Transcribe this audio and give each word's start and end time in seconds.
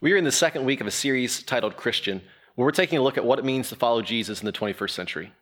We 0.00 0.12
are 0.12 0.16
in 0.16 0.22
the 0.22 0.30
second 0.30 0.64
week 0.64 0.80
of 0.80 0.86
a 0.86 0.92
series 0.92 1.42
titled 1.42 1.76
Christian, 1.76 2.22
where 2.54 2.64
we're 2.64 2.70
taking 2.70 2.98
a 2.98 3.02
look 3.02 3.18
at 3.18 3.24
what 3.24 3.40
it 3.40 3.44
means 3.44 3.68
to 3.68 3.74
follow 3.74 4.00
Jesus 4.00 4.38
in 4.40 4.46
the 4.46 4.52
21st 4.52 4.90
century. 4.90 5.32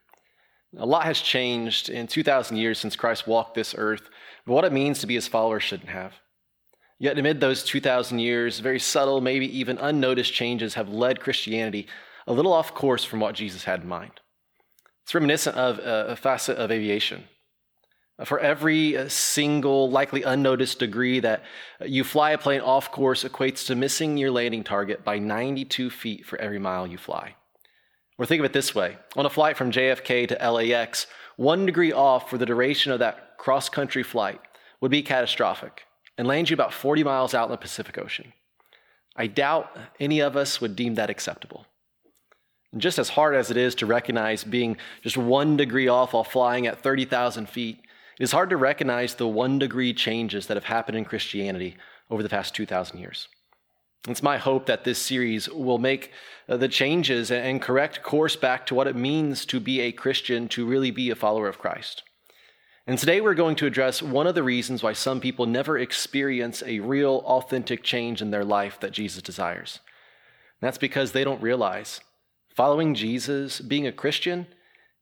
A 0.78 0.86
lot 0.86 1.04
has 1.04 1.20
changed 1.20 1.90
in 1.90 2.06
2,000 2.06 2.56
years 2.56 2.78
since 2.78 2.96
Christ 2.96 3.26
walked 3.26 3.54
this 3.54 3.74
earth, 3.76 4.08
but 4.46 4.54
what 4.54 4.64
it 4.64 4.72
means 4.72 5.00
to 5.00 5.06
be 5.06 5.14
his 5.14 5.28
follower 5.28 5.60
shouldn't 5.60 5.90
have. 5.90 6.14
Yet, 6.98 7.18
amid 7.18 7.38
those 7.38 7.64
2,000 7.64 8.18
years, 8.18 8.60
very 8.60 8.78
subtle, 8.78 9.20
maybe 9.20 9.58
even 9.58 9.76
unnoticed 9.76 10.32
changes 10.32 10.72
have 10.72 10.88
led 10.88 11.20
Christianity 11.20 11.86
a 12.26 12.32
little 12.32 12.54
off 12.54 12.74
course 12.74 13.04
from 13.04 13.20
what 13.20 13.34
Jesus 13.34 13.64
had 13.64 13.82
in 13.82 13.88
mind. 13.88 14.20
It's 15.02 15.14
reminiscent 15.14 15.56
of 15.56 15.80
uh, 15.80 16.10
a 16.10 16.16
facet 16.16 16.56
of 16.56 16.70
aviation. 16.70 17.24
For 18.24 18.40
every 18.40 18.96
uh, 18.96 19.08
single, 19.08 19.90
likely 19.90 20.22
unnoticed 20.22 20.78
degree 20.78 21.20
that 21.20 21.42
you 21.84 22.02
fly 22.02 22.30
a 22.30 22.38
plane 22.38 22.62
off 22.62 22.90
course 22.90 23.24
equates 23.24 23.66
to 23.66 23.74
missing 23.74 24.16
your 24.16 24.30
landing 24.30 24.64
target 24.64 25.04
by 25.04 25.18
92 25.18 25.90
feet 25.90 26.24
for 26.24 26.40
every 26.40 26.58
mile 26.58 26.86
you 26.86 26.96
fly. 26.96 27.34
Or 28.18 28.24
think 28.24 28.40
of 28.40 28.46
it 28.46 28.54
this 28.54 28.74
way 28.74 28.96
on 29.16 29.26
a 29.26 29.30
flight 29.30 29.58
from 29.58 29.70
JFK 29.70 30.28
to 30.28 30.50
LAX, 30.50 31.06
one 31.36 31.66
degree 31.66 31.92
off 31.92 32.30
for 32.30 32.38
the 32.38 32.46
duration 32.46 32.90
of 32.90 33.00
that 33.00 33.36
cross 33.36 33.68
country 33.68 34.02
flight 34.02 34.40
would 34.80 34.90
be 34.90 35.02
catastrophic 35.02 35.82
and 36.16 36.26
land 36.26 36.48
you 36.48 36.54
about 36.54 36.72
40 36.72 37.04
miles 37.04 37.34
out 37.34 37.44
in 37.44 37.50
the 37.50 37.58
Pacific 37.58 37.98
Ocean. 37.98 38.32
I 39.14 39.26
doubt 39.26 39.76
any 40.00 40.20
of 40.20 40.36
us 40.36 40.60
would 40.60 40.74
deem 40.74 40.94
that 40.94 41.10
acceptable. 41.10 41.66
And 42.72 42.80
just 42.80 42.98
as 42.98 43.10
hard 43.10 43.34
as 43.34 43.50
it 43.50 43.56
is 43.56 43.74
to 43.76 43.86
recognize 43.86 44.44
being 44.44 44.76
just 45.02 45.16
one 45.16 45.56
degree 45.56 45.88
off 45.88 46.12
while 46.12 46.24
flying 46.24 46.66
at 46.66 46.82
30,000 46.82 47.48
feet, 47.48 47.80
it 48.18 48.22
is 48.22 48.32
hard 48.32 48.50
to 48.50 48.56
recognize 48.56 49.14
the 49.14 49.28
one 49.28 49.58
degree 49.58 49.92
changes 49.92 50.46
that 50.46 50.56
have 50.56 50.64
happened 50.64 50.96
in 50.96 51.04
Christianity 51.04 51.76
over 52.10 52.22
the 52.22 52.28
past 52.28 52.54
2,000 52.54 52.98
years. 52.98 53.28
It's 54.08 54.22
my 54.22 54.38
hope 54.38 54.66
that 54.66 54.84
this 54.84 55.00
series 55.00 55.48
will 55.48 55.78
make 55.78 56.12
uh, 56.48 56.56
the 56.56 56.68
changes 56.68 57.30
and 57.30 57.60
correct 57.60 58.02
course 58.02 58.36
back 58.36 58.64
to 58.66 58.74
what 58.74 58.86
it 58.86 58.94
means 58.94 59.44
to 59.46 59.58
be 59.58 59.80
a 59.80 59.92
Christian, 59.92 60.48
to 60.48 60.64
really 60.64 60.92
be 60.92 61.10
a 61.10 61.16
follower 61.16 61.48
of 61.48 61.58
Christ. 61.58 62.04
And 62.86 62.96
today 62.96 63.20
we're 63.20 63.34
going 63.34 63.56
to 63.56 63.66
address 63.66 64.00
one 64.00 64.28
of 64.28 64.36
the 64.36 64.44
reasons 64.44 64.80
why 64.80 64.92
some 64.92 65.20
people 65.20 65.44
never 65.44 65.76
experience 65.76 66.62
a 66.64 66.78
real, 66.78 67.22
authentic 67.26 67.82
change 67.82 68.22
in 68.22 68.30
their 68.30 68.44
life 68.44 68.78
that 68.78 68.92
Jesus 68.92 69.22
desires. 69.22 69.80
And 70.60 70.68
that's 70.68 70.78
because 70.78 71.10
they 71.10 71.24
don't 71.24 71.42
realize 71.42 72.00
following 72.54 72.94
Jesus, 72.94 73.60
being 73.60 73.86
a 73.88 73.92
Christian, 73.92 74.46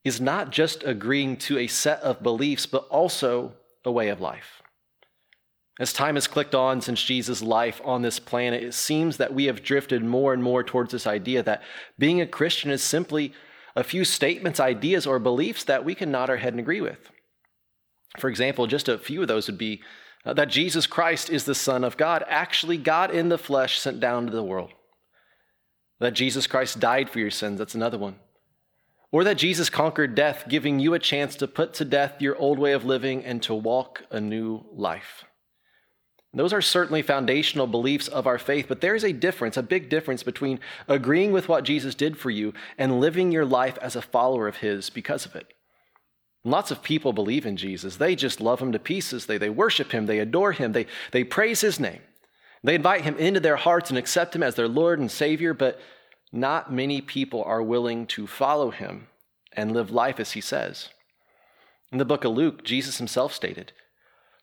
is 0.05 0.21
not 0.21 0.51
just 0.51 0.83
agreeing 0.83 1.35
to 1.35 1.57
a 1.57 1.67
set 1.67 1.99
of 2.01 2.23
beliefs, 2.23 2.65
but 2.65 2.87
also 2.89 3.53
a 3.83 3.91
way 3.91 4.07
of 4.09 4.21
life. 4.21 4.61
As 5.79 5.91
time 5.91 6.15
has 6.15 6.27
clicked 6.27 6.55
on 6.55 6.79
since 6.79 7.03
Jesus' 7.03 7.41
life 7.41 7.81
on 7.83 8.01
this 8.01 8.19
planet, 8.19 8.63
it 8.63 8.73
seems 8.73 9.17
that 9.17 9.33
we 9.33 9.45
have 9.45 9.63
drifted 9.63 10.03
more 10.03 10.33
and 10.33 10.41
more 10.41 10.63
towards 10.63 10.91
this 10.91 11.05
idea 11.07 11.43
that 11.43 11.63
being 11.99 12.21
a 12.21 12.27
Christian 12.27 12.71
is 12.71 12.81
simply 12.81 13.33
a 13.75 13.83
few 13.83 14.05
statements, 14.05 14.59
ideas, 14.59 15.05
or 15.05 15.19
beliefs 15.19 15.65
that 15.65 15.83
we 15.83 15.93
can 15.93 16.11
nod 16.11 16.29
our 16.29 16.37
head 16.37 16.53
and 16.53 16.61
agree 16.61 16.79
with. 16.79 17.11
For 18.19 18.29
example, 18.29 18.67
just 18.67 18.87
a 18.87 18.97
few 18.97 19.21
of 19.21 19.27
those 19.27 19.47
would 19.47 19.57
be 19.57 19.81
uh, 20.25 20.33
that 20.33 20.49
Jesus 20.49 20.87
Christ 20.87 21.29
is 21.29 21.43
the 21.43 21.53
Son 21.53 21.83
of 21.83 21.97
God, 21.97 22.23
actually, 22.29 22.77
God 22.77 23.11
in 23.11 23.27
the 23.27 23.37
flesh 23.37 23.77
sent 23.77 23.99
down 23.99 24.27
to 24.27 24.31
the 24.31 24.43
world. 24.43 24.71
That 25.99 26.13
Jesus 26.13 26.47
Christ 26.47 26.79
died 26.79 27.09
for 27.09 27.19
your 27.19 27.31
sins, 27.31 27.59
that's 27.59 27.75
another 27.75 27.97
one. 27.97 28.15
Or 29.15 29.23
that 29.23 29.37
Jesus 29.37 29.69
conquered 29.69 30.13
death, 30.13 30.43
giving 30.49 30.81
you 30.81 30.93
a 30.93 30.99
chance 30.99 31.37
to 31.37 31.47
put 31.47 31.73
to 31.75 31.85
death 31.85 32.21
your 32.21 32.35
old 32.35 32.59
way 32.59 32.73
of 32.73 32.83
living 32.83 33.23
and 33.23 33.41
to 33.43 33.55
walk 33.55 34.03
a 34.11 34.19
new 34.19 34.65
life. 34.73 35.23
Those 36.33 36.51
are 36.51 36.61
certainly 36.61 37.01
foundational 37.01 37.65
beliefs 37.65 38.09
of 38.09 38.27
our 38.27 38.37
faith, 38.37 38.65
but 38.67 38.81
there 38.81 38.93
is 38.93 39.05
a 39.05 39.13
difference, 39.13 39.55
a 39.55 39.63
big 39.63 39.87
difference 39.87 40.21
between 40.21 40.59
agreeing 40.89 41.31
with 41.31 41.47
what 41.47 41.63
Jesus 41.63 41.95
did 41.95 42.17
for 42.17 42.29
you 42.29 42.53
and 42.77 42.99
living 42.99 43.31
your 43.31 43.45
life 43.45 43.77
as 43.81 43.95
a 43.95 44.01
follower 44.01 44.49
of 44.49 44.57
His 44.57 44.89
because 44.89 45.25
of 45.25 45.33
it. 45.33 45.47
Lots 46.43 46.69
of 46.69 46.83
people 46.83 47.13
believe 47.13 47.45
in 47.45 47.55
Jesus. 47.55 47.95
They 47.95 48.17
just 48.17 48.41
love 48.41 48.61
Him 48.61 48.73
to 48.73 48.79
pieces. 48.79 49.27
They, 49.27 49.37
they 49.37 49.49
worship 49.49 49.93
Him, 49.93 50.07
they 50.07 50.19
adore 50.19 50.51
Him, 50.51 50.73
they, 50.73 50.87
they 51.13 51.23
praise 51.23 51.61
His 51.61 51.79
name. 51.79 52.01
They 52.65 52.75
invite 52.75 53.05
Him 53.05 53.15
into 53.15 53.39
their 53.39 53.55
hearts 53.55 53.89
and 53.89 53.97
accept 53.97 54.35
Him 54.35 54.43
as 54.43 54.55
their 54.55 54.67
Lord 54.67 54.99
and 54.99 55.09
Savior, 55.09 55.53
but 55.53 55.79
not 56.35 56.71
many 56.71 57.01
people 57.01 57.43
are 57.43 57.63
willing 57.63 58.05
to 58.07 58.27
follow 58.27 58.71
him 58.71 59.07
and 59.53 59.73
live 59.73 59.91
life 59.91 60.19
as 60.19 60.33
he 60.33 60.41
says. 60.41 60.89
In 61.91 61.97
the 61.97 62.05
book 62.05 62.25
of 62.25 62.33
Luke, 62.33 62.63
Jesus 62.63 62.97
himself 62.97 63.33
stated, 63.33 63.71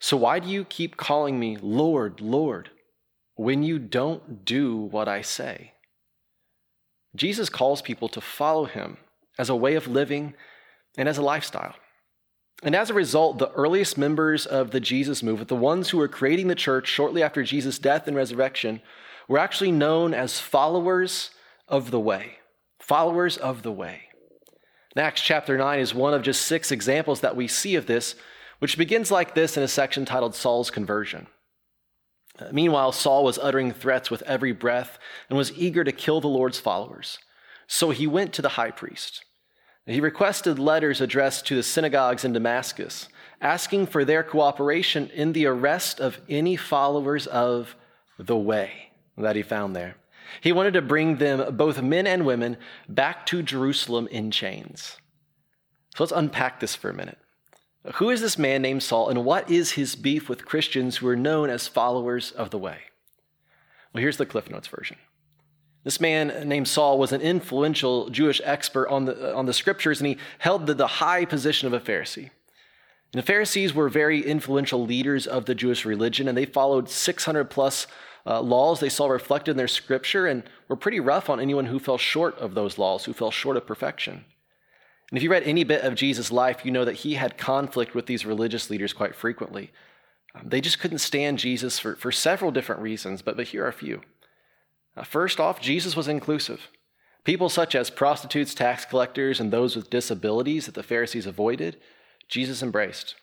So 0.00 0.16
why 0.16 0.38
do 0.38 0.48
you 0.48 0.64
keep 0.64 0.96
calling 0.96 1.38
me 1.38 1.58
Lord, 1.60 2.20
Lord, 2.20 2.70
when 3.34 3.62
you 3.62 3.78
don't 3.78 4.44
do 4.44 4.76
what 4.76 5.08
I 5.08 5.22
say? 5.22 5.72
Jesus 7.14 7.48
calls 7.48 7.82
people 7.82 8.08
to 8.08 8.20
follow 8.20 8.64
him 8.64 8.96
as 9.38 9.50
a 9.50 9.56
way 9.56 9.74
of 9.74 9.86
living 9.86 10.34
and 10.96 11.08
as 11.08 11.18
a 11.18 11.22
lifestyle. 11.22 11.74
And 12.62 12.76
as 12.76 12.90
a 12.90 12.94
result, 12.94 13.38
the 13.38 13.50
earliest 13.52 13.98
members 13.98 14.46
of 14.46 14.70
the 14.70 14.80
Jesus 14.80 15.22
movement, 15.22 15.48
the 15.48 15.56
ones 15.56 15.90
who 15.90 15.98
were 15.98 16.08
creating 16.08 16.48
the 16.48 16.54
church 16.54 16.88
shortly 16.88 17.22
after 17.22 17.42
Jesus' 17.42 17.78
death 17.78 18.06
and 18.06 18.16
resurrection, 18.16 18.80
were 19.28 19.38
actually 19.38 19.72
known 19.72 20.14
as 20.14 20.40
followers 20.40 21.30
of 21.72 21.90
the 21.90 21.98
way, 21.98 22.36
followers 22.78 23.38
of 23.38 23.62
the 23.62 23.72
way. 23.72 24.02
Acts 24.94 25.22
chapter 25.22 25.56
9 25.56 25.80
is 25.80 25.94
one 25.94 26.12
of 26.12 26.20
just 26.20 26.42
six 26.42 26.70
examples 26.70 27.22
that 27.22 27.34
we 27.34 27.48
see 27.48 27.76
of 27.76 27.86
this, 27.86 28.14
which 28.58 28.76
begins 28.76 29.10
like 29.10 29.34
this 29.34 29.56
in 29.56 29.62
a 29.62 29.68
section 29.68 30.04
titled 30.04 30.34
Saul's 30.34 30.70
Conversion. 30.70 31.26
Uh, 32.38 32.48
meanwhile, 32.52 32.92
Saul 32.92 33.24
was 33.24 33.38
uttering 33.38 33.72
threats 33.72 34.10
with 34.10 34.20
every 34.22 34.52
breath 34.52 34.98
and 35.30 35.38
was 35.38 35.52
eager 35.56 35.82
to 35.82 35.92
kill 35.92 36.20
the 36.20 36.28
Lord's 36.28 36.60
followers. 36.60 37.18
So 37.66 37.88
he 37.88 38.06
went 38.06 38.34
to 38.34 38.42
the 38.42 38.50
high 38.50 38.70
priest. 38.70 39.24
He 39.86 40.00
requested 40.00 40.58
letters 40.58 41.00
addressed 41.00 41.46
to 41.46 41.56
the 41.56 41.62
synagogues 41.62 42.24
in 42.24 42.34
Damascus, 42.34 43.08
asking 43.40 43.86
for 43.86 44.04
their 44.04 44.22
cooperation 44.22 45.10
in 45.14 45.32
the 45.32 45.46
arrest 45.46 46.00
of 46.00 46.20
any 46.28 46.54
followers 46.54 47.26
of 47.26 47.74
the 48.18 48.36
way 48.36 48.92
that 49.16 49.36
he 49.36 49.42
found 49.42 49.74
there. 49.74 49.96
He 50.40 50.52
wanted 50.52 50.74
to 50.74 50.82
bring 50.82 51.16
them, 51.16 51.56
both 51.56 51.82
men 51.82 52.06
and 52.06 52.24
women, 52.24 52.56
back 52.88 53.26
to 53.26 53.42
Jerusalem 53.42 54.08
in 54.08 54.30
chains. 54.30 54.96
So 55.94 56.04
let's 56.04 56.12
unpack 56.12 56.60
this 56.60 56.74
for 56.74 56.90
a 56.90 56.94
minute. 56.94 57.18
Who 57.94 58.10
is 58.10 58.20
this 58.20 58.38
man 58.38 58.62
named 58.62 58.82
Saul, 58.82 59.08
and 59.08 59.24
what 59.24 59.50
is 59.50 59.72
his 59.72 59.96
beef 59.96 60.28
with 60.28 60.46
Christians 60.46 60.98
who 60.98 61.08
are 61.08 61.16
known 61.16 61.50
as 61.50 61.66
followers 61.66 62.30
of 62.30 62.50
the 62.50 62.58
way? 62.58 62.78
Well, 63.92 64.00
here's 64.00 64.16
the 64.16 64.26
Cliff 64.26 64.48
Notes 64.48 64.68
version. 64.68 64.96
This 65.84 66.00
man 66.00 66.48
named 66.48 66.68
Saul 66.68 66.96
was 66.96 67.10
an 67.10 67.20
influential 67.20 68.08
Jewish 68.08 68.40
expert 68.44 68.88
on 68.88 69.06
the, 69.06 69.34
on 69.34 69.46
the 69.46 69.52
scriptures, 69.52 70.00
and 70.00 70.06
he 70.06 70.16
held 70.38 70.66
the, 70.66 70.74
the 70.74 70.86
high 70.86 71.24
position 71.24 71.66
of 71.66 71.72
a 71.72 71.80
Pharisee. 71.80 72.30
And 73.12 73.20
the 73.20 73.26
Pharisees 73.26 73.74
were 73.74 73.88
very 73.88 74.24
influential 74.24 74.86
leaders 74.86 75.26
of 75.26 75.44
the 75.44 75.54
Jewish 75.54 75.84
religion, 75.84 76.28
and 76.28 76.38
they 76.38 76.46
followed 76.46 76.88
600 76.88 77.44
plus 77.50 77.88
uh, 78.26 78.40
laws 78.40 78.80
they 78.80 78.88
saw 78.88 79.06
reflected 79.06 79.52
in 79.52 79.56
their 79.56 79.68
scripture 79.68 80.26
and 80.26 80.44
were 80.68 80.76
pretty 80.76 81.00
rough 81.00 81.28
on 81.28 81.40
anyone 81.40 81.66
who 81.66 81.78
fell 81.78 81.98
short 81.98 82.36
of 82.38 82.54
those 82.54 82.78
laws, 82.78 83.04
who 83.04 83.12
fell 83.12 83.30
short 83.30 83.56
of 83.56 83.66
perfection. 83.66 84.24
And 85.10 85.18
if 85.18 85.22
you 85.22 85.30
read 85.30 85.42
any 85.42 85.64
bit 85.64 85.82
of 85.82 85.94
Jesus' 85.94 86.32
life, 86.32 86.64
you 86.64 86.70
know 86.70 86.84
that 86.84 86.96
he 86.96 87.14
had 87.14 87.36
conflict 87.36 87.94
with 87.94 88.06
these 88.06 88.24
religious 88.24 88.70
leaders 88.70 88.92
quite 88.92 89.14
frequently. 89.14 89.70
Um, 90.34 90.48
they 90.48 90.60
just 90.60 90.78
couldn't 90.78 90.98
stand 90.98 91.38
Jesus 91.38 91.78
for, 91.78 91.96
for 91.96 92.10
several 92.10 92.50
different 92.50 92.80
reasons, 92.80 93.20
but, 93.20 93.36
but 93.36 93.48
here 93.48 93.64
are 93.64 93.68
a 93.68 93.72
few. 93.72 94.00
Uh, 94.96 95.04
first 95.04 95.38
off, 95.38 95.60
Jesus 95.60 95.96
was 95.96 96.08
inclusive. 96.08 96.68
People 97.24 97.48
such 97.48 97.74
as 97.74 97.90
prostitutes, 97.90 98.54
tax 98.54 98.84
collectors, 98.84 99.38
and 99.38 99.52
those 99.52 99.76
with 99.76 99.90
disabilities 99.90 100.66
that 100.66 100.74
the 100.74 100.82
Pharisees 100.82 101.26
avoided, 101.26 101.76
Jesus 102.28 102.62
embraced. 102.62 103.14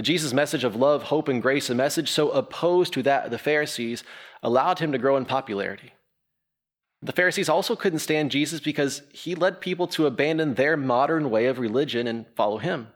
Jesus' 0.00 0.32
message 0.32 0.64
of 0.64 0.74
love, 0.74 1.04
hope, 1.04 1.28
and 1.28 1.42
grace, 1.42 1.68
a 1.68 1.74
message 1.74 2.10
so 2.10 2.30
opposed 2.30 2.94
to 2.94 3.02
that 3.02 3.26
of 3.26 3.30
the 3.30 3.38
Pharisees, 3.38 4.04
allowed 4.42 4.78
him 4.78 4.92
to 4.92 4.98
grow 4.98 5.16
in 5.16 5.26
popularity. 5.26 5.92
The 7.02 7.12
Pharisees 7.12 7.48
also 7.48 7.76
couldn't 7.76 7.98
stand 7.98 8.30
Jesus 8.30 8.60
because 8.60 9.02
he 9.12 9.34
led 9.34 9.60
people 9.60 9.86
to 9.88 10.06
abandon 10.06 10.54
their 10.54 10.76
modern 10.76 11.30
way 11.30 11.46
of 11.46 11.58
religion 11.58 12.06
and 12.06 12.26
follow 12.36 12.58
him. 12.58 12.88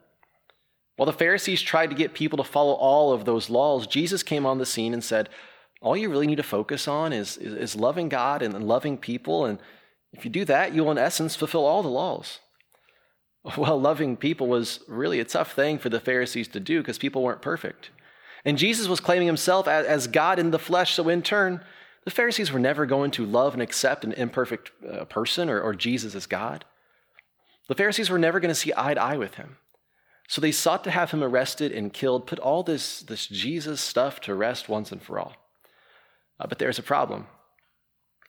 While 0.97 1.07
the 1.07 1.13
Pharisees 1.13 1.61
tried 1.61 1.91
to 1.91 1.97
get 1.97 2.15
people 2.15 2.39
to 2.39 2.45
follow 2.45 2.73
all 2.73 3.13
of 3.13 3.25
those 3.25 3.51
laws, 3.51 3.87
Jesus 3.87 4.23
came 4.23 4.47
on 4.47 4.59
the 4.59 4.65
scene 4.65 4.95
and 4.95 5.05
said, 5.05 5.29
All 5.83 5.97
you 5.97 6.09
really 6.09 6.27
need 6.27 6.37
to 6.37 6.43
focus 6.43 6.89
on 6.89 7.13
is, 7.13 7.37
is, 7.37 7.53
is 7.53 7.77
loving 7.77 8.09
God 8.09 8.41
and 8.41 8.67
loving 8.67 8.97
people. 8.97 9.45
And 9.45 9.59
if 10.13 10.25
you 10.25 10.31
do 10.31 10.47
that, 10.47 10.73
you'll, 10.73 10.91
in 10.91 10.99
essence, 10.99 11.37
fulfill 11.37 11.67
all 11.67 11.83
the 11.83 11.89
laws. 11.89 12.39
Well, 13.57 13.81
loving 13.81 14.17
people 14.17 14.49
was 14.49 14.81
really 14.89 15.21
a 15.21 15.25
tough 15.25 15.53
thing 15.53 15.79
for 15.79 15.89
the 15.89 16.01
Pharisees 16.01 16.49
to 16.49 16.61
do 16.61 16.81
because 16.81 16.99
people 16.99 17.23
weren't 17.23 17.43
perfect. 17.43 17.91
And 18.45 18.59
Jesus 18.59 18.89
was 18.89 19.01
claiming 19.01 19.27
himself 19.27 19.67
as 19.69 20.07
God 20.07 20.39
in 20.39 20.51
the 20.51 20.59
flesh, 20.59 20.95
so 20.95 21.09
in 21.09 21.23
turn, 21.23 21.63
the 22.05 22.11
Pharisees 22.11 22.53
were 22.53 22.61
never 22.61 22.87
going 22.87 23.11
to 23.13 23.27
love 23.27 23.55
and 23.55 23.63
accept 23.63 24.05
an 24.05 24.13
imperfect 24.13 24.71
uh, 24.89 25.05
person 25.07 25.51
or, 25.51 25.61
or 25.61 25.75
Jesus 25.75 26.15
as 26.15 26.27
God. 26.27 26.65
The 27.69 27.75
Pharisees 27.75 28.11
were 28.11 28.19
never 28.19 28.39
going 28.39 28.51
to 28.51 28.55
see 28.55 28.73
eye 28.77 28.95
to 28.95 29.03
eye 29.03 29.17
with 29.17 29.35
him. 29.35 29.57
So 30.29 30.41
they 30.41 30.53
sought 30.53 30.85
to 30.85 30.91
have 30.91 31.11
him 31.11 31.23
arrested 31.23 31.73
and 31.73 31.93
killed, 31.93 32.27
put 32.27 32.39
all 32.39 32.63
this, 32.63 33.01
this 33.01 33.27
Jesus 33.27 33.81
stuff 33.81 34.21
to 34.23 34.35
rest 34.35 34.69
once 34.69 34.93
and 34.93 35.03
for 35.03 35.19
all. 35.19 35.35
Uh, 36.39 36.47
but 36.47 36.59
there's 36.59 36.79
a 36.79 36.85
problem. 36.85 37.27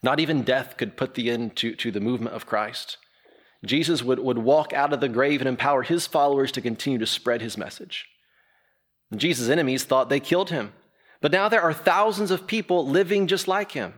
Not 0.01 0.19
even 0.19 0.43
death 0.43 0.77
could 0.77 0.97
put 0.97 1.13
the 1.13 1.29
end 1.29 1.55
to, 1.57 1.75
to 1.75 1.91
the 1.91 1.99
movement 1.99 2.35
of 2.35 2.45
Christ. 2.45 2.97
Jesus 3.65 4.03
would, 4.03 4.19
would 4.19 4.37
walk 4.37 4.73
out 4.73 4.93
of 4.93 5.01
the 5.01 5.09
grave 5.09 5.41
and 5.41 5.47
empower 5.47 5.83
his 5.83 6.07
followers 6.07 6.51
to 6.53 6.61
continue 6.61 6.99
to 6.99 7.07
spread 7.07 7.41
his 7.41 7.57
message. 7.57 8.05
Jesus' 9.15 9.49
enemies 9.49 9.83
thought 9.83 10.09
they 10.09 10.19
killed 10.19 10.49
him, 10.49 10.73
but 11.21 11.31
now 11.31 11.49
there 11.49 11.61
are 11.61 11.73
thousands 11.73 12.29
of 12.29 12.47
people 12.47 12.87
living 12.87 13.27
just 13.27 13.47
like 13.47 13.71
him. 13.71 13.93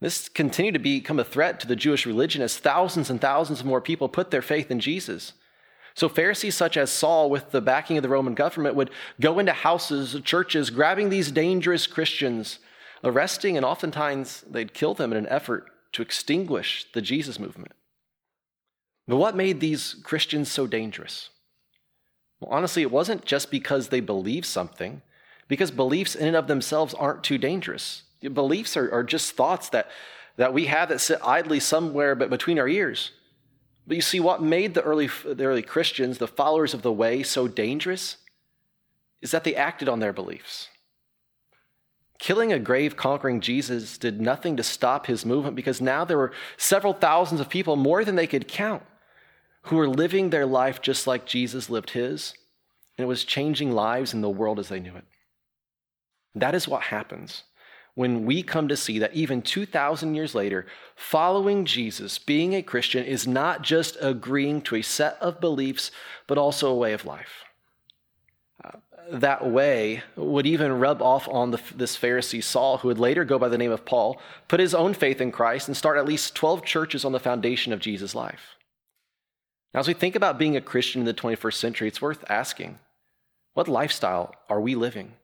This 0.00 0.28
continued 0.28 0.74
to 0.74 0.78
become 0.78 1.18
a 1.18 1.24
threat 1.24 1.58
to 1.60 1.66
the 1.66 1.76
Jewish 1.76 2.06
religion 2.06 2.40
as 2.40 2.56
thousands 2.56 3.10
and 3.10 3.20
thousands 3.20 3.60
of 3.60 3.66
more 3.66 3.80
people 3.80 4.08
put 4.08 4.30
their 4.30 4.42
faith 4.42 4.70
in 4.70 4.78
Jesus. 4.78 5.32
So, 5.94 6.08
Pharisees 6.08 6.54
such 6.54 6.76
as 6.76 6.90
Saul, 6.90 7.28
with 7.28 7.50
the 7.50 7.60
backing 7.60 7.96
of 7.98 8.04
the 8.04 8.08
Roman 8.08 8.34
government, 8.34 8.76
would 8.76 8.90
go 9.20 9.40
into 9.40 9.52
houses, 9.52 10.16
churches, 10.22 10.70
grabbing 10.70 11.08
these 11.08 11.32
dangerous 11.32 11.88
Christians, 11.88 12.60
arresting, 13.02 13.56
and 13.56 13.66
oftentimes 13.66 14.44
they'd 14.48 14.74
kill 14.74 14.94
them 14.94 15.10
in 15.10 15.18
an 15.18 15.26
effort 15.26 15.66
to 15.92 16.02
extinguish 16.02 16.86
the 16.92 17.02
Jesus 17.02 17.40
movement. 17.40 17.72
But 19.08 19.16
what 19.16 19.34
made 19.34 19.58
these 19.58 19.96
Christians 20.04 20.50
so 20.52 20.66
dangerous? 20.66 21.30
Well, 22.40 22.50
honestly, 22.52 22.82
it 22.82 22.90
wasn't 22.90 23.24
just 23.24 23.50
because 23.50 23.88
they 23.88 24.00
believed 24.00 24.46
something, 24.46 25.02
because 25.48 25.70
beliefs 25.70 26.14
in 26.14 26.28
and 26.28 26.36
of 26.36 26.46
themselves 26.46 26.94
aren't 26.94 27.24
too 27.24 27.38
dangerous. 27.38 28.02
Beliefs 28.20 28.76
are, 28.76 28.92
are 28.92 29.02
just 29.02 29.32
thoughts 29.32 29.70
that, 29.70 29.90
that 30.36 30.52
we 30.52 30.66
have 30.66 30.90
that 30.90 31.00
sit 31.00 31.18
idly 31.24 31.58
somewhere 31.58 32.14
but 32.14 32.30
between 32.30 32.58
our 32.58 32.68
ears. 32.68 33.12
But 33.86 33.96
you 33.96 34.02
see, 34.02 34.20
what 34.20 34.42
made 34.42 34.74
the 34.74 34.82
early, 34.82 35.08
the 35.24 35.46
early 35.46 35.62
Christians, 35.62 36.18
the 36.18 36.28
followers 36.28 36.74
of 36.74 36.82
the 36.82 36.92
way, 36.92 37.22
so 37.22 37.48
dangerous 37.48 38.18
is 39.22 39.30
that 39.30 39.44
they 39.44 39.54
acted 39.54 39.88
on 39.88 40.00
their 40.00 40.12
beliefs. 40.12 40.68
Killing 42.18 42.52
a 42.52 42.58
grave 42.58 42.96
conquering 42.96 43.40
Jesus 43.40 43.96
did 43.96 44.20
nothing 44.20 44.56
to 44.56 44.62
stop 44.62 45.06
his 45.06 45.24
movement 45.24 45.56
because 45.56 45.80
now 45.80 46.04
there 46.04 46.18
were 46.18 46.32
several 46.56 46.92
thousands 46.92 47.40
of 47.40 47.48
people, 47.48 47.76
more 47.76 48.04
than 48.04 48.16
they 48.16 48.26
could 48.26 48.46
count, 48.48 48.82
who 49.68 49.76
were 49.76 49.88
living 49.88 50.30
their 50.30 50.46
life 50.46 50.80
just 50.80 51.06
like 51.06 51.26
Jesus 51.26 51.68
lived 51.68 51.90
his, 51.90 52.34
and 52.96 53.04
it 53.04 53.08
was 53.08 53.24
changing 53.24 53.72
lives 53.72 54.14
in 54.14 54.22
the 54.22 54.28
world 54.28 54.58
as 54.58 54.68
they 54.68 54.80
knew 54.80 54.96
it. 54.96 55.04
That 56.34 56.54
is 56.54 56.66
what 56.66 56.82
happens 56.84 57.44
when 57.94 58.24
we 58.24 58.42
come 58.44 58.68
to 58.68 58.76
see 58.76 59.00
that 59.00 59.12
even 59.12 59.42
2,000 59.42 60.14
years 60.14 60.32
later, 60.32 60.66
following 60.94 61.64
Jesus, 61.64 62.16
being 62.16 62.54
a 62.54 62.62
Christian, 62.62 63.04
is 63.04 63.26
not 63.26 63.62
just 63.62 63.96
agreeing 64.00 64.62
to 64.62 64.76
a 64.76 64.82
set 64.82 65.16
of 65.20 65.40
beliefs, 65.40 65.90
but 66.28 66.38
also 66.38 66.70
a 66.70 66.76
way 66.76 66.92
of 66.92 67.04
life. 67.04 67.44
Uh, 68.64 68.78
that 69.10 69.50
way 69.50 70.02
would 70.14 70.46
even 70.46 70.78
rub 70.78 71.02
off 71.02 71.28
on 71.28 71.50
the, 71.50 71.60
this 71.74 71.98
Pharisee 71.98 72.42
Saul, 72.42 72.78
who 72.78 72.88
would 72.88 73.00
later 73.00 73.24
go 73.24 73.38
by 73.38 73.48
the 73.48 73.58
name 73.58 73.72
of 73.72 73.84
Paul, 73.84 74.20
put 74.46 74.60
his 74.60 74.74
own 74.74 74.94
faith 74.94 75.20
in 75.20 75.32
Christ, 75.32 75.66
and 75.66 75.76
start 75.76 75.98
at 75.98 76.06
least 76.06 76.36
12 76.36 76.64
churches 76.64 77.04
on 77.04 77.12
the 77.12 77.18
foundation 77.18 77.72
of 77.72 77.80
Jesus' 77.80 78.14
life. 78.14 78.57
Now, 79.74 79.80
as 79.80 79.88
we 79.88 79.94
think 79.94 80.16
about 80.16 80.38
being 80.38 80.56
a 80.56 80.60
Christian 80.60 81.00
in 81.00 81.06
the 81.06 81.14
21st 81.14 81.54
century, 81.54 81.88
it's 81.88 82.02
worth 82.02 82.24
asking 82.28 82.78
what 83.54 83.68
lifestyle 83.68 84.34
are 84.48 84.60
we 84.60 84.74
living? 84.74 85.14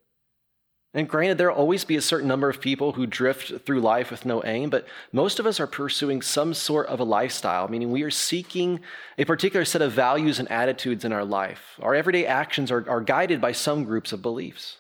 And 0.93 1.09
granted, 1.09 1.39
there'll 1.39 1.57
always 1.57 1.85
be 1.85 1.97
a 1.97 2.01
certain 2.01 2.29
number 2.29 2.49
of 2.49 2.61
people 2.61 2.93
who 2.93 3.05
drift 3.05 3.65
through 3.67 3.81
life 3.81 4.13
with 4.13 4.25
no 4.25 4.45
aim, 4.45 4.71
but 4.71 4.87
most 5.13 5.41
of 5.41 5.47
us 5.47 5.59
are 5.59 5.67
pursuing 5.67 6.23
some 6.23 6.55
sort 6.55 6.87
of 6.87 7.01
a 7.01 7.05
lifestyle, 7.05 7.67
meaning 7.67 7.91
we 7.91 8.05
are 8.05 8.13
seeking 8.13 8.79
a 9.19 9.25
particular 9.25 9.65
set 9.65 9.83
of 9.83 9.91
values 9.91 10.39
and 10.39 10.49
attitudes 10.53 11.05
in 11.05 11.13
our 11.13 11.25
life. 11.25 11.79
Our 11.83 11.97
everyday 11.97 12.27
actions 12.27 12.71
are, 12.71 12.89
are 12.89 13.01
guided 13.01 13.41
by 13.41 13.51
some 13.53 13.83
groups 13.83 14.13
of 14.13 14.23
beliefs. 14.23 14.77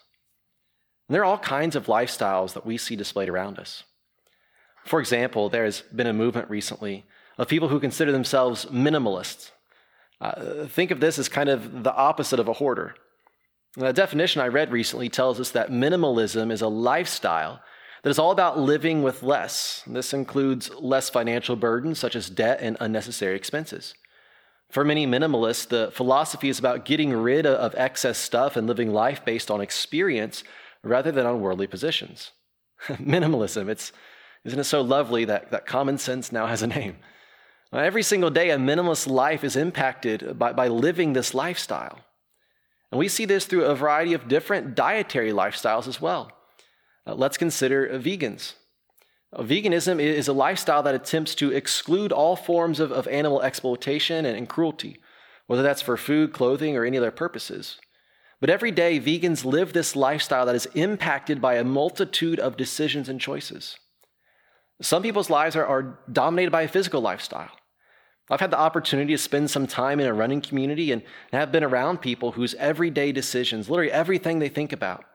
And 1.08 1.14
there 1.14 1.22
are 1.22 1.26
all 1.26 1.38
kinds 1.38 1.74
of 1.74 1.86
lifestyles 1.86 2.52
that 2.52 2.64
we 2.64 2.76
see 2.76 2.94
displayed 2.94 3.28
around 3.28 3.58
us. 3.58 3.82
For 4.84 5.00
example, 5.00 5.48
there 5.48 5.64
has 5.64 5.80
been 5.80 6.06
a 6.06 6.12
movement 6.12 6.48
recently 6.48 7.04
of 7.38 7.48
people 7.48 7.68
who 7.68 7.80
consider 7.80 8.12
themselves 8.12 8.66
minimalists. 8.66 9.50
Uh, 10.24 10.66
think 10.66 10.90
of 10.90 11.00
this 11.00 11.18
as 11.18 11.28
kind 11.28 11.50
of 11.50 11.82
the 11.82 11.94
opposite 11.94 12.40
of 12.40 12.48
a 12.48 12.54
hoarder. 12.54 12.94
The 13.76 13.92
definition 13.92 14.40
I 14.40 14.48
read 14.48 14.72
recently 14.72 15.10
tells 15.10 15.38
us 15.38 15.50
that 15.50 15.70
minimalism 15.70 16.50
is 16.50 16.62
a 16.62 16.68
lifestyle 16.68 17.60
that 18.02 18.08
is 18.08 18.18
all 18.18 18.30
about 18.30 18.58
living 18.58 19.02
with 19.02 19.22
less. 19.22 19.82
This 19.86 20.14
includes 20.14 20.70
less 20.74 21.10
financial 21.10 21.56
burdens, 21.56 21.98
such 21.98 22.16
as 22.16 22.30
debt 22.30 22.60
and 22.62 22.78
unnecessary 22.80 23.36
expenses. 23.36 23.92
For 24.70 24.82
many 24.82 25.06
minimalists, 25.06 25.68
the 25.68 25.90
philosophy 25.92 26.48
is 26.48 26.58
about 26.58 26.86
getting 26.86 27.12
rid 27.12 27.44
of 27.44 27.74
excess 27.74 28.16
stuff 28.16 28.56
and 28.56 28.66
living 28.66 28.94
life 28.94 29.26
based 29.26 29.50
on 29.50 29.60
experience 29.60 30.42
rather 30.82 31.12
than 31.12 31.26
on 31.26 31.42
worldly 31.42 31.66
positions. 31.66 32.30
Minimalism, 32.88 33.68
it's, 33.68 33.92
isn't 34.44 34.58
it 34.58 34.64
so 34.64 34.80
lovely 34.80 35.26
that, 35.26 35.50
that 35.50 35.66
common 35.66 35.98
sense 35.98 36.32
now 36.32 36.46
has 36.46 36.62
a 36.62 36.66
name? 36.66 36.96
Every 37.72 38.02
single 38.02 38.30
day, 38.30 38.50
a 38.50 38.56
minimalist 38.56 39.08
life 39.08 39.42
is 39.42 39.56
impacted 39.56 40.38
by, 40.38 40.52
by 40.52 40.68
living 40.68 41.12
this 41.12 41.34
lifestyle. 41.34 42.00
And 42.92 42.98
we 43.00 43.08
see 43.08 43.24
this 43.24 43.46
through 43.46 43.64
a 43.64 43.74
variety 43.74 44.12
of 44.14 44.28
different 44.28 44.76
dietary 44.76 45.32
lifestyles 45.32 45.88
as 45.88 46.00
well. 46.00 46.30
Uh, 47.06 47.14
let's 47.14 47.36
consider 47.36 47.90
uh, 47.90 47.98
vegans. 47.98 48.54
Uh, 49.32 49.42
veganism 49.42 50.00
is 50.00 50.28
a 50.28 50.32
lifestyle 50.32 50.82
that 50.84 50.94
attempts 50.94 51.34
to 51.34 51.50
exclude 51.50 52.12
all 52.12 52.36
forms 52.36 52.78
of, 52.78 52.92
of 52.92 53.08
animal 53.08 53.42
exploitation 53.42 54.24
and, 54.24 54.36
and 54.36 54.48
cruelty, 54.48 55.00
whether 55.48 55.62
that's 55.62 55.82
for 55.82 55.96
food, 55.96 56.32
clothing, 56.32 56.76
or 56.76 56.84
any 56.84 56.96
other 56.96 57.10
purposes. 57.10 57.80
But 58.40 58.50
every 58.50 58.70
day, 58.70 59.00
vegans 59.00 59.44
live 59.44 59.72
this 59.72 59.96
lifestyle 59.96 60.46
that 60.46 60.54
is 60.54 60.66
impacted 60.74 61.40
by 61.40 61.54
a 61.54 61.64
multitude 61.64 62.38
of 62.38 62.56
decisions 62.56 63.08
and 63.08 63.20
choices. 63.20 63.76
Some 64.84 65.02
people's 65.02 65.30
lives 65.30 65.56
are, 65.56 65.64
are 65.64 65.98
dominated 66.12 66.50
by 66.50 66.62
a 66.62 66.68
physical 66.68 67.00
lifestyle. 67.00 67.50
I've 68.30 68.40
had 68.40 68.50
the 68.50 68.58
opportunity 68.58 69.14
to 69.14 69.18
spend 69.18 69.50
some 69.50 69.66
time 69.66 69.98
in 69.98 70.06
a 70.06 70.12
running 70.12 70.42
community 70.42 70.92
and 70.92 71.02
have 71.32 71.50
been 71.50 71.64
around 71.64 72.02
people 72.02 72.32
whose 72.32 72.54
everyday 72.56 73.10
decisions, 73.10 73.70
literally 73.70 73.90
everything 73.90 74.38
they 74.38 74.50
think 74.50 74.74
about, 74.74 75.06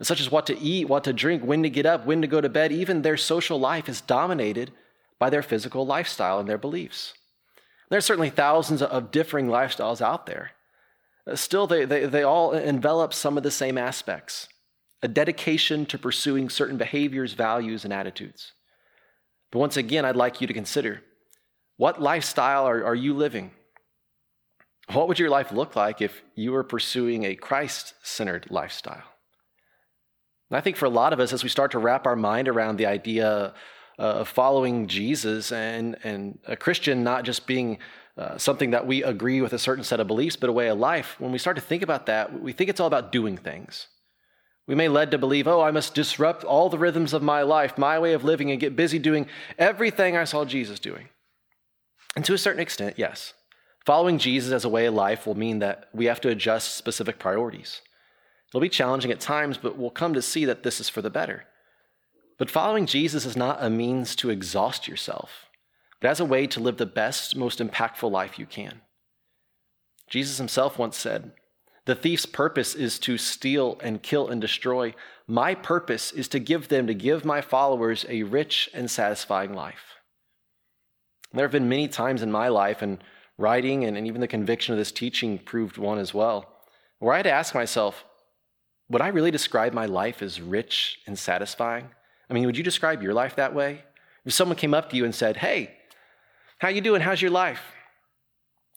such 0.00 0.20
as 0.20 0.30
what 0.30 0.46
to 0.46 0.58
eat, 0.58 0.88
what 0.88 1.02
to 1.04 1.12
drink, 1.12 1.42
when 1.42 1.64
to 1.64 1.70
get 1.70 1.86
up, 1.86 2.06
when 2.06 2.22
to 2.22 2.28
go 2.28 2.40
to 2.40 2.48
bed, 2.48 2.70
even 2.70 3.02
their 3.02 3.16
social 3.16 3.58
life 3.58 3.88
is 3.88 4.00
dominated 4.00 4.70
by 5.18 5.28
their 5.28 5.42
physical 5.42 5.84
lifestyle 5.84 6.38
and 6.38 6.48
their 6.48 6.58
beliefs. 6.58 7.14
There 7.88 7.98
are 7.98 8.02
certainly 8.02 8.30
thousands 8.30 8.80
of 8.80 9.10
differing 9.10 9.48
lifestyles 9.48 10.00
out 10.00 10.26
there. 10.26 10.52
Still, 11.34 11.66
they, 11.66 11.84
they, 11.84 12.06
they 12.06 12.22
all 12.22 12.52
envelop 12.52 13.12
some 13.12 13.36
of 13.36 13.42
the 13.42 13.50
same 13.50 13.76
aspects 13.76 14.48
a 15.02 15.08
dedication 15.08 15.84
to 15.86 15.98
pursuing 15.98 16.48
certain 16.48 16.76
behaviors, 16.76 17.34
values, 17.34 17.84
and 17.84 17.92
attitudes. 17.92 18.52
But 19.56 19.60
once 19.60 19.78
again, 19.78 20.04
I'd 20.04 20.16
like 20.16 20.42
you 20.42 20.46
to 20.48 20.52
consider 20.52 21.00
what 21.78 21.98
lifestyle 21.98 22.66
are, 22.68 22.84
are 22.84 22.94
you 22.94 23.14
living? 23.14 23.52
What 24.92 25.08
would 25.08 25.18
your 25.18 25.30
life 25.30 25.50
look 25.50 25.74
like 25.74 26.02
if 26.02 26.20
you 26.34 26.52
were 26.52 26.62
pursuing 26.62 27.24
a 27.24 27.34
Christ 27.34 27.94
centered 28.02 28.48
lifestyle? 28.50 29.04
And 30.50 30.58
I 30.58 30.60
think 30.60 30.76
for 30.76 30.84
a 30.84 30.90
lot 30.90 31.14
of 31.14 31.20
us, 31.20 31.32
as 31.32 31.42
we 31.42 31.48
start 31.48 31.70
to 31.70 31.78
wrap 31.78 32.06
our 32.06 32.16
mind 32.16 32.48
around 32.48 32.76
the 32.76 32.84
idea 32.84 33.54
uh, 33.98 34.02
of 34.02 34.28
following 34.28 34.88
Jesus 34.88 35.50
and, 35.52 35.96
and 36.04 36.38
a 36.46 36.54
Christian 36.54 37.02
not 37.02 37.24
just 37.24 37.46
being 37.46 37.78
uh, 38.18 38.36
something 38.36 38.72
that 38.72 38.86
we 38.86 39.04
agree 39.04 39.40
with 39.40 39.54
a 39.54 39.58
certain 39.58 39.84
set 39.84 40.00
of 40.00 40.06
beliefs, 40.06 40.36
but 40.36 40.50
a 40.50 40.52
way 40.52 40.68
of 40.68 40.78
life, 40.78 41.18
when 41.18 41.32
we 41.32 41.38
start 41.38 41.56
to 41.56 41.62
think 41.62 41.82
about 41.82 42.04
that, 42.04 42.42
we 42.42 42.52
think 42.52 42.68
it's 42.68 42.78
all 42.78 42.88
about 42.88 43.10
doing 43.10 43.38
things. 43.38 43.86
We 44.66 44.74
may 44.74 44.88
led 44.88 45.12
to 45.12 45.18
believe, 45.18 45.46
oh, 45.46 45.60
I 45.60 45.70
must 45.70 45.94
disrupt 45.94 46.42
all 46.42 46.68
the 46.68 46.78
rhythms 46.78 47.12
of 47.12 47.22
my 47.22 47.42
life, 47.42 47.78
my 47.78 47.98
way 47.98 48.14
of 48.14 48.24
living, 48.24 48.50
and 48.50 48.60
get 48.60 48.74
busy 48.74 48.98
doing 48.98 49.28
everything 49.58 50.16
I 50.16 50.24
saw 50.24 50.44
Jesus 50.44 50.80
doing. 50.80 51.08
And 52.16 52.24
to 52.24 52.34
a 52.34 52.38
certain 52.38 52.60
extent, 52.60 52.98
yes. 52.98 53.34
Following 53.84 54.18
Jesus 54.18 54.52
as 54.52 54.64
a 54.64 54.68
way 54.68 54.86
of 54.86 54.94
life 54.94 55.26
will 55.26 55.36
mean 55.36 55.60
that 55.60 55.88
we 55.92 56.06
have 56.06 56.20
to 56.22 56.28
adjust 56.28 56.74
specific 56.74 57.20
priorities. 57.20 57.82
It'll 58.48 58.60
be 58.60 58.68
challenging 58.68 59.12
at 59.12 59.20
times, 59.20 59.58
but 59.58 59.76
we'll 59.76 59.90
come 59.90 60.14
to 60.14 60.22
see 60.22 60.44
that 60.46 60.64
this 60.64 60.80
is 60.80 60.88
for 60.88 61.02
the 61.02 61.10
better. 61.10 61.44
But 62.38 62.50
following 62.50 62.86
Jesus 62.86 63.24
is 63.24 63.36
not 63.36 63.62
a 63.62 63.70
means 63.70 64.16
to 64.16 64.30
exhaust 64.30 64.88
yourself, 64.88 65.46
but 66.00 66.10
as 66.10 66.18
a 66.18 66.24
way 66.24 66.46
to 66.48 66.60
live 66.60 66.76
the 66.78 66.86
best, 66.86 67.36
most 67.36 67.60
impactful 67.60 68.10
life 68.10 68.38
you 68.38 68.46
can. 68.46 68.80
Jesus 70.10 70.38
himself 70.38 70.78
once 70.78 70.96
said, 70.96 71.32
The 71.86 71.94
thief's 71.94 72.26
purpose 72.26 72.74
is 72.74 72.98
to 73.00 73.16
steal 73.16 73.78
and 73.80 74.02
kill 74.02 74.28
and 74.28 74.40
destroy. 74.40 74.94
My 75.28 75.54
purpose 75.54 76.10
is 76.10 76.26
to 76.28 76.40
give 76.40 76.66
them, 76.68 76.88
to 76.88 76.94
give 76.94 77.24
my 77.24 77.40
followers 77.40 78.04
a 78.08 78.24
rich 78.24 78.68
and 78.74 78.90
satisfying 78.90 79.54
life. 79.54 79.94
There 81.32 81.44
have 81.44 81.52
been 81.52 81.68
many 81.68 81.86
times 81.86 82.22
in 82.22 82.32
my 82.32 82.48
life, 82.48 82.82
and 82.82 82.98
writing 83.38 83.84
and, 83.84 83.96
and 83.96 84.06
even 84.06 84.20
the 84.20 84.26
conviction 84.26 84.72
of 84.72 84.78
this 84.78 84.90
teaching 84.90 85.38
proved 85.38 85.78
one 85.78 85.98
as 85.98 86.12
well, 86.12 86.56
where 86.98 87.14
I 87.14 87.18
had 87.18 87.24
to 87.24 87.32
ask 87.32 87.54
myself, 87.54 88.04
would 88.88 89.02
I 89.02 89.08
really 89.08 89.30
describe 89.30 89.72
my 89.72 89.86
life 89.86 90.22
as 90.22 90.40
rich 90.40 90.98
and 91.06 91.16
satisfying? 91.16 91.88
I 92.28 92.34
mean, 92.34 92.46
would 92.46 92.56
you 92.56 92.64
describe 92.64 93.02
your 93.02 93.14
life 93.14 93.36
that 93.36 93.54
way? 93.54 93.84
If 94.24 94.32
someone 94.32 94.56
came 94.56 94.74
up 94.74 94.90
to 94.90 94.96
you 94.96 95.04
and 95.04 95.14
said, 95.14 95.36
"Hey, 95.36 95.76
how 96.58 96.68
you 96.68 96.80
doing? 96.80 97.00
How's 97.02 97.22
your 97.22 97.30
life?" 97.30 97.62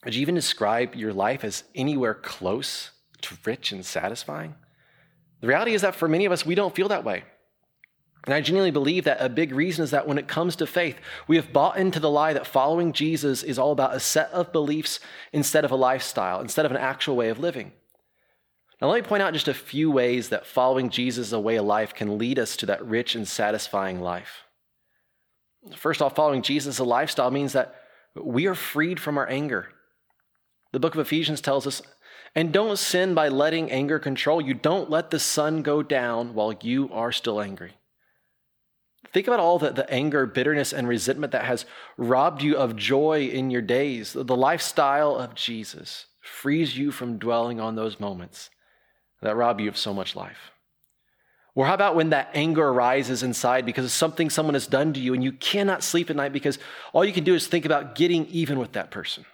Would 0.04 0.14
you 0.14 0.22
even 0.22 0.36
describe 0.36 0.94
your 0.94 1.12
life 1.12 1.42
as 1.44 1.64
anywhere 1.74 2.14
close 2.14 2.90
rich 3.44 3.72
and 3.72 3.84
satisfying? 3.84 4.54
The 5.40 5.46
reality 5.48 5.74
is 5.74 5.82
that 5.82 5.94
for 5.94 6.08
many 6.08 6.24
of 6.26 6.32
us, 6.32 6.44
we 6.44 6.54
don't 6.54 6.74
feel 6.74 6.88
that 6.88 7.04
way. 7.04 7.24
And 8.24 8.34
I 8.34 8.42
genuinely 8.42 8.70
believe 8.70 9.04
that 9.04 9.22
a 9.22 9.30
big 9.30 9.54
reason 9.54 9.82
is 9.82 9.92
that 9.92 10.06
when 10.06 10.18
it 10.18 10.28
comes 10.28 10.56
to 10.56 10.66
faith, 10.66 10.98
we 11.26 11.36
have 11.36 11.52
bought 11.52 11.78
into 11.78 12.00
the 12.00 12.10
lie 12.10 12.34
that 12.34 12.46
following 12.46 12.92
Jesus 12.92 13.42
is 13.42 13.58
all 13.58 13.72
about 13.72 13.94
a 13.94 14.00
set 14.00 14.30
of 14.30 14.52
beliefs 14.52 15.00
instead 15.32 15.64
of 15.64 15.70
a 15.70 15.76
lifestyle, 15.76 16.40
instead 16.40 16.66
of 16.66 16.70
an 16.70 16.76
actual 16.76 17.16
way 17.16 17.30
of 17.30 17.38
living. 17.38 17.72
Now, 18.80 18.88
let 18.88 19.02
me 19.02 19.08
point 19.08 19.22
out 19.22 19.32
just 19.32 19.48
a 19.48 19.54
few 19.54 19.90
ways 19.90 20.28
that 20.30 20.46
following 20.46 20.90
Jesus 20.90 21.28
as 21.28 21.32
a 21.32 21.40
way 21.40 21.56
of 21.56 21.64
life 21.64 21.94
can 21.94 22.18
lead 22.18 22.38
us 22.38 22.56
to 22.58 22.66
that 22.66 22.84
rich 22.84 23.14
and 23.14 23.26
satisfying 23.26 24.00
life. 24.00 24.44
First 25.76 26.00
off, 26.00 26.16
following 26.16 26.42
Jesus 26.42 26.76
as 26.76 26.78
a 26.78 26.84
lifestyle 26.84 27.30
means 27.30 27.52
that 27.52 27.74
we 28.14 28.46
are 28.46 28.54
freed 28.54 28.98
from 28.98 29.18
our 29.18 29.28
anger. 29.28 29.68
The 30.72 30.80
book 30.80 30.94
of 30.94 31.00
Ephesians 31.00 31.40
tells 31.40 31.66
us, 31.66 31.82
and 32.34 32.52
don't 32.52 32.78
sin 32.78 33.14
by 33.14 33.28
letting 33.28 33.70
anger 33.70 33.98
control 33.98 34.40
you. 34.40 34.54
Don't 34.54 34.90
let 34.90 35.10
the 35.10 35.18
sun 35.18 35.62
go 35.62 35.82
down 35.82 36.34
while 36.34 36.54
you 36.60 36.88
are 36.92 37.12
still 37.12 37.40
angry. 37.40 37.72
Think 39.12 39.26
about 39.26 39.40
all 39.40 39.58
the, 39.58 39.70
the 39.70 39.90
anger, 39.90 40.26
bitterness, 40.26 40.72
and 40.72 40.86
resentment 40.86 41.32
that 41.32 41.44
has 41.44 41.64
robbed 41.96 42.42
you 42.42 42.56
of 42.56 42.76
joy 42.76 43.26
in 43.26 43.50
your 43.50 43.62
days. 43.62 44.12
The 44.12 44.36
lifestyle 44.36 45.16
of 45.16 45.34
Jesus 45.34 46.06
frees 46.20 46.76
you 46.76 46.92
from 46.92 47.18
dwelling 47.18 47.60
on 47.60 47.74
those 47.74 47.98
moments 47.98 48.50
that 49.22 49.36
rob 49.36 49.60
you 49.60 49.68
of 49.68 49.76
so 49.76 49.92
much 49.92 50.14
life. 50.14 50.52
Or 51.54 51.66
how 51.66 51.74
about 51.74 51.96
when 51.96 52.10
that 52.10 52.30
anger 52.34 52.68
arises 52.68 53.22
inside 53.22 53.66
because 53.66 53.84
of 53.84 53.90
something 53.90 54.30
someone 54.30 54.54
has 54.54 54.68
done 54.68 54.92
to 54.92 55.00
you 55.00 55.14
and 55.14 55.24
you 55.24 55.32
cannot 55.32 55.82
sleep 55.82 56.08
at 56.08 56.16
night 56.16 56.32
because 56.32 56.58
all 56.92 57.04
you 57.04 57.12
can 57.12 57.24
do 57.24 57.34
is 57.34 57.46
think 57.46 57.64
about 57.64 57.96
getting 57.96 58.26
even 58.26 58.58
with 58.58 58.72
that 58.72 58.90
person? 58.92 59.24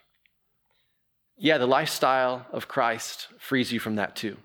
Yeah, 1.38 1.58
the 1.58 1.66
lifestyle 1.66 2.46
of 2.50 2.68
Christ 2.68 3.28
frees 3.38 3.72
you 3.72 3.78
from 3.78 3.96
that 3.96 4.16
too. 4.16 4.38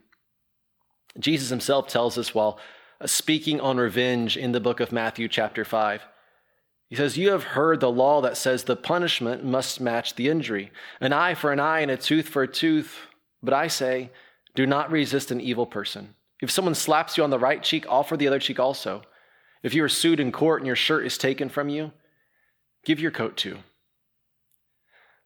Jesus 1.19 1.49
himself 1.49 1.87
tells 1.87 2.17
us 2.17 2.33
while 2.33 2.59
speaking 3.05 3.59
on 3.59 3.77
revenge 3.77 4.37
in 4.37 4.51
the 4.51 4.59
book 4.59 4.79
of 4.79 4.91
Matthew, 4.91 5.27
chapter 5.27 5.63
5. 5.63 6.01
He 6.89 6.95
says, 6.95 7.17
You 7.17 7.31
have 7.31 7.43
heard 7.43 7.79
the 7.79 7.91
law 7.91 8.21
that 8.21 8.37
says 8.37 8.63
the 8.63 8.75
punishment 8.75 9.45
must 9.45 9.79
match 9.79 10.15
the 10.15 10.27
injury 10.27 10.71
an 10.99 11.13
eye 11.13 11.33
for 11.33 11.51
an 11.51 11.59
eye 11.59 11.79
and 11.79 11.91
a 11.91 11.97
tooth 11.97 12.27
for 12.27 12.43
a 12.43 12.47
tooth. 12.47 12.97
But 13.41 13.53
I 13.53 13.67
say, 13.67 14.11
do 14.53 14.65
not 14.65 14.91
resist 14.91 15.31
an 15.31 15.41
evil 15.41 15.65
person. 15.65 16.15
If 16.41 16.51
someone 16.51 16.75
slaps 16.75 17.17
you 17.17 17.23
on 17.23 17.29
the 17.29 17.39
right 17.39 17.63
cheek, 17.63 17.85
offer 17.87 18.17
the 18.17 18.27
other 18.27 18.39
cheek 18.39 18.59
also. 18.59 19.03
If 19.63 19.73
you 19.73 19.83
are 19.83 19.89
sued 19.89 20.19
in 20.19 20.31
court 20.31 20.61
and 20.61 20.67
your 20.67 20.75
shirt 20.75 21.05
is 21.05 21.17
taken 21.17 21.49
from 21.49 21.69
you, 21.69 21.91
give 22.83 22.99
your 22.99 23.11
coat 23.11 23.37
too. 23.37 23.59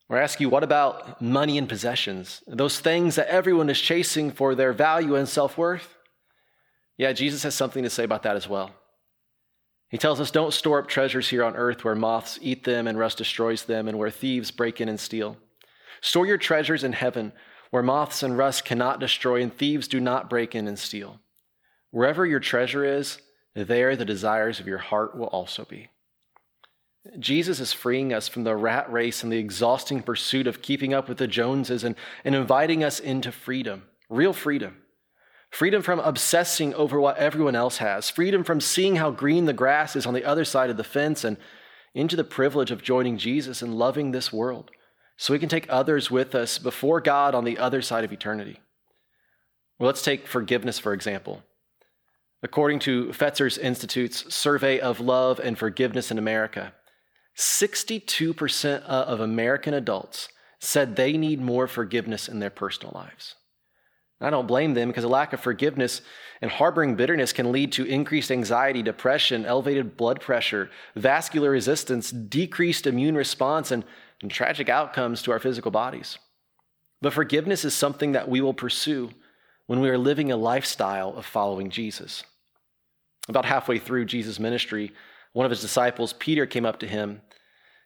Or 0.08 0.18
ask 0.18 0.40
you, 0.40 0.50
what 0.50 0.64
about 0.64 1.22
money 1.22 1.58
and 1.58 1.68
possessions? 1.68 2.44
Those 2.48 2.80
things 2.80 3.16
that 3.16 3.28
everyone 3.28 3.70
is 3.70 3.82
chasing 3.82 4.32
for 4.32 4.54
their 4.54 4.72
value 4.72 5.16
and 5.16 5.28
self 5.28 5.58
worth? 5.58 5.98
Yeah, 6.98 7.12
Jesus 7.12 7.44
has 7.44 7.56
something 7.56 7.84
to 7.84 7.90
say 7.90 8.04
about 8.04 8.24
that 8.24 8.36
as 8.36 8.48
well. 8.48 8.72
He 9.90 9.98
tells 9.98 10.20
us, 10.20 10.32
Don't 10.32 10.54
store 10.54 10.80
up 10.80 10.88
treasures 10.88 11.30
here 11.30 11.44
on 11.44 11.56
earth 11.56 11.84
where 11.84 11.96
moths 11.96 12.38
eat 12.42 12.64
them 12.64 12.88
and 12.88 12.98
rust 12.98 13.18
destroys 13.18 13.64
them, 13.64 13.88
and 13.88 13.98
where 13.98 14.12
thieves 14.12 14.52
break 14.52 14.80
in 14.80 14.90
and 14.90 15.00
steal. 15.00 15.38
Store 16.02 16.26
your 16.26 16.38
treasures 16.38 16.84
in 16.84 16.94
heaven 16.94 17.34
where 17.72 17.84
moths 17.84 18.24
and 18.24 18.38
rust 18.38 18.64
cannot 18.64 19.00
destroy 19.00 19.42
and 19.42 19.54
thieves 19.54 19.88
do 19.88 20.00
not 20.00 20.30
break 20.30 20.56
in 20.56 20.68
and 20.68 20.78
steal. 20.78 21.20
Wherever 21.92 22.26
your 22.26 22.40
treasure 22.40 22.86
is, 22.86 23.20
there 23.54 23.96
the 23.96 24.06
desires 24.06 24.60
of 24.60 24.68
your 24.68 24.78
heart 24.78 25.18
will 25.18 25.28
also 25.28 25.66
be. 25.66 25.90
Jesus 27.20 27.60
is 27.60 27.74
freeing 27.74 28.14
us 28.14 28.28
from 28.28 28.44
the 28.44 28.56
rat 28.56 28.92
race 28.92 29.24
and 29.24 29.32
the 29.32 29.38
exhausting 29.38 30.02
pursuit 30.02 30.48
of 30.48 30.62
keeping 30.62 30.94
up 30.94 31.08
with 31.08 31.18
the 31.18 31.28
Joneses 31.28 31.84
and, 31.84 31.96
and 32.24 32.34
inviting 32.34 32.84
us 32.84 33.00
into 33.00 33.32
freedom, 33.32 33.84
real 34.10 34.34
freedom. 34.34 34.78
Freedom 35.52 35.82
from 35.82 36.00
obsessing 36.00 36.74
over 36.74 37.00
what 37.00 37.18
everyone 37.18 37.56
else 37.56 37.78
has, 37.78 38.10
freedom 38.10 38.44
from 38.44 38.60
seeing 38.60 38.98
how 38.98 39.12
green 39.12 39.46
the 39.46 39.54
grass 39.54 39.96
is 39.96 40.06
on 40.06 40.14
the 40.14 40.26
other 40.26 40.44
side 40.44 40.70
of 40.70 40.78
the 40.78 40.84
fence, 40.84 41.24
and 41.24 41.38
into 41.94 42.18
the 42.18 42.24
privilege 42.26 42.72
of 42.72 42.84
joining 42.84 43.18
Jesus 43.18 43.62
and 43.62 43.74
loving 43.74 44.12
this 44.12 44.34
world 44.34 44.70
so 45.18 45.32
we 45.32 45.40
can 45.40 45.48
take 45.48 45.66
others 45.70 46.12
with 46.12 46.36
us 46.36 46.60
before 46.60 47.00
God 47.00 47.34
on 47.34 47.46
the 47.46 47.58
other 47.58 47.82
side 47.82 48.04
of 48.04 48.12
eternity. 48.12 48.60
Well, 49.80 49.88
let's 49.88 50.04
take 50.04 50.28
forgiveness, 50.28 50.78
for 50.78 50.94
example. 50.94 51.44
According 52.44 52.80
to 52.80 53.14
Fetzer's 53.14 53.58
Institute's 53.58 54.34
survey 54.34 54.80
of 54.80 55.00
love 55.00 55.40
and 55.40 55.58
forgiveness 55.58 56.12
in 56.12 56.18
America, 56.18 56.74
62% 57.36 58.82
of 58.84 59.20
American 59.20 59.74
adults 59.74 60.30
said 60.60 60.96
they 60.96 61.14
need 61.14 61.42
more 61.42 61.68
forgiveness 61.68 62.28
in 62.28 62.40
their 62.40 62.50
personal 62.50 62.94
lives. 62.96 63.36
I 64.22 64.30
don't 64.30 64.48
blame 64.48 64.74
them 64.74 64.88
because 64.88 65.04
a 65.04 65.10
lack 65.10 65.34
of 65.34 65.42
forgiveness 65.42 66.02
and 66.42 66.50
harboring 66.50 66.96
bitterness 66.96 67.34
can 67.34 67.52
lead 67.52 67.74
to 67.74 67.86
increased 67.86 68.32
anxiety, 68.32 68.82
depression, 68.82 69.46
elevated 69.46 69.98
blood 69.98 70.22
pressure, 70.22 70.70
vascular 70.96 71.52
resistance, 71.52 72.12
decreased 72.12 72.88
immune 72.88 73.16
response, 73.16 73.72
and 73.72 73.84
and 74.22 74.32
tragic 74.32 74.70
outcomes 74.70 75.22
to 75.22 75.32
our 75.32 75.40
physical 75.40 75.72
bodies. 75.72 76.18
But 77.02 77.14
forgiveness 77.14 77.66
is 77.66 77.74
something 77.74 78.14
that 78.14 78.30
we 78.30 78.42
will 78.42 78.54
pursue 78.54 79.12
when 79.68 79.80
we 79.80 79.90
are 79.90 79.98
living 79.98 80.32
a 80.32 80.38
lifestyle 80.38 81.16
of 81.18 81.26
following 81.26 81.70
Jesus. 81.70 82.24
About 83.28 83.46
halfway 83.46 83.80
through 83.80 84.06
Jesus' 84.06 84.40
ministry, 84.40 84.94
one 85.36 85.46
of 85.46 85.50
his 85.50 85.60
disciples, 85.60 86.14
Peter, 86.14 86.46
came 86.46 86.66
up 86.66 86.80
to 86.80 86.88
him 86.88 87.22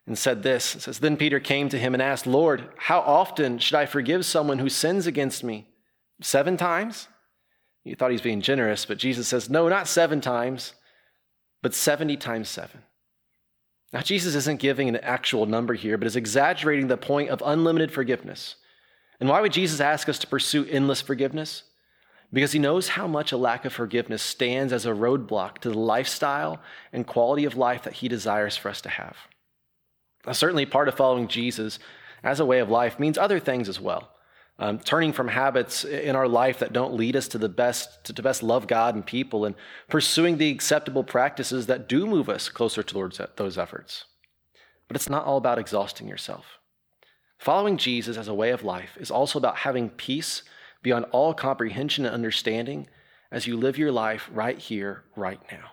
and 0.05 0.15
said 0.15 0.43
this. 0.43 0.75
It 0.75 0.81
says, 0.81 0.99
Then 0.99 1.17
Peter 1.17 1.39
came 1.39 1.67
to 1.69 1.79
him 1.79 1.95
and 1.95 2.01
asked, 2.01 2.27
Lord, 2.27 2.69
how 2.77 2.99
often 2.99 3.57
should 3.57 3.75
I 3.75 3.87
forgive 3.87 4.23
someone 4.23 4.59
who 4.59 4.69
sins 4.69 5.07
against 5.07 5.43
me? 5.43 5.67
Seven 6.21 6.57
times? 6.57 7.07
He 7.83 7.95
thought 7.95 8.11
he's 8.11 8.21
being 8.21 8.41
generous, 8.41 8.85
but 8.85 8.99
Jesus 8.99 9.27
says, 9.27 9.49
No, 9.49 9.67
not 9.67 9.87
seven 9.87 10.21
times, 10.21 10.73
but 11.63 11.73
70 11.73 12.17
times 12.17 12.49
seven. 12.49 12.83
Now, 13.91 14.01
Jesus 14.01 14.35
isn't 14.35 14.59
giving 14.59 14.87
an 14.87 14.97
actual 14.97 15.47
number 15.47 15.73
here, 15.73 15.97
but 15.97 16.05
is 16.05 16.15
exaggerating 16.15 16.85
the 16.85 16.97
point 16.97 17.31
of 17.31 17.41
unlimited 17.43 17.91
forgiveness. 17.91 18.57
And 19.19 19.27
why 19.27 19.41
would 19.41 19.53
Jesus 19.53 19.79
ask 19.79 20.07
us 20.07 20.19
to 20.19 20.27
pursue 20.27 20.65
endless 20.65 21.01
forgiveness? 21.01 21.63
Because 22.31 22.51
he 22.51 22.59
knows 22.59 22.89
how 22.89 23.07
much 23.07 23.31
a 23.31 23.38
lack 23.38 23.65
of 23.65 23.74
forgiveness 23.74 24.21
stands 24.21 24.71
as 24.71 24.86
a 24.86 24.91
roadblock 24.91 25.59
to 25.59 25.69
the 25.69 25.79
lifestyle 25.79 26.62
and 26.93 27.07
quality 27.07 27.45
of 27.45 27.57
life 27.57 27.83
that 27.83 27.93
he 27.93 28.07
desires 28.07 28.55
for 28.55 28.69
us 28.69 28.81
to 28.81 28.89
have. 28.89 29.17
Now, 30.25 30.33
certainly, 30.33 30.65
part 30.65 30.88
of 30.88 30.95
following 30.95 31.27
Jesus 31.27 31.79
as 32.24 32.39
a 32.39 32.45
way 32.45 32.59
of 32.59 32.69
life 32.69 33.00
means 33.00 33.17
other 33.17 33.39
things 33.39 33.67
as 33.67 33.79
well 33.79 34.12
um, 34.59 34.77
turning 34.77 35.13
from 35.13 35.29
habits 35.29 35.86
in 35.86 36.15
our 36.15 36.27
life 36.27 36.59
that 36.59 36.74
don't 36.74 36.93
lead 36.93 37.15
us 37.15 37.29
to 37.29 37.38
the 37.38 37.50
best 37.50 38.03
to, 38.03 38.13
to 38.13 38.21
best 38.21 38.43
love 38.43 38.67
God 38.67 38.93
and 38.93 39.05
people, 39.05 39.45
and 39.45 39.55
pursuing 39.88 40.38
the 40.38 40.51
acceptable 40.51 41.03
practices 41.03 41.67
that 41.67 41.88
do 41.88 42.05
move 42.05 42.29
us 42.29 42.50
closer 42.50 42.83
towards 42.83 43.21
those 43.38 43.57
efforts. 43.57 44.05
But 44.88 44.98
it's 44.98 45.09
not 45.09 45.25
all 45.25 45.38
about 45.38 45.59
exhausting 45.59 46.07
yourself. 46.07 46.59
Following 47.38 47.77
Jesus 47.77 48.17
as 48.17 48.27
a 48.27 48.33
way 48.33 48.50
of 48.50 48.63
life 48.63 48.98
is 49.00 49.09
also 49.09 49.39
about 49.39 49.57
having 49.57 49.89
peace 49.89 50.43
beyond 50.81 51.05
all 51.12 51.33
comprehension 51.33 52.05
and 52.05 52.13
understanding 52.13 52.88
as 53.31 53.48
you 53.48 53.57
live 53.57 53.77
your 53.77 53.91
life 53.91 54.29
right 54.33 54.57
here, 54.57 55.03
right 55.15 55.41
now. 55.51 55.71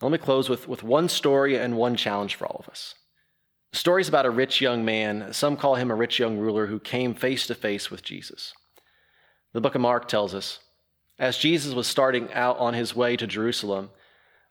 Let 0.00 0.12
me 0.12 0.18
close 0.18 0.48
with, 0.48 0.68
with 0.68 0.82
one 0.82 1.08
story 1.08 1.56
and 1.56 1.76
one 1.76 1.96
challenge 1.96 2.34
for 2.34 2.46
all 2.46 2.56
of 2.58 2.68
us. 2.68 2.94
The 3.72 3.78
story 3.78 4.02
is 4.02 4.08
about 4.08 4.26
a 4.26 4.30
rich 4.30 4.60
young 4.60 4.84
man. 4.84 5.32
Some 5.32 5.56
call 5.56 5.76
him 5.76 5.90
a 5.90 5.94
rich 5.94 6.18
young 6.18 6.38
ruler 6.38 6.66
who 6.66 6.78
came 6.78 7.14
face 7.14 7.46
to 7.46 7.54
face 7.54 7.90
with 7.90 8.02
Jesus. 8.02 8.52
The 9.52 9.60
book 9.60 9.74
of 9.74 9.80
Mark 9.80 10.08
tells 10.08 10.34
us 10.34 10.58
as 11.18 11.38
Jesus 11.38 11.74
was 11.74 11.86
starting 11.86 12.32
out 12.32 12.58
on 12.58 12.74
his 12.74 12.96
way 12.96 13.16
to 13.16 13.26
Jerusalem, 13.26 13.90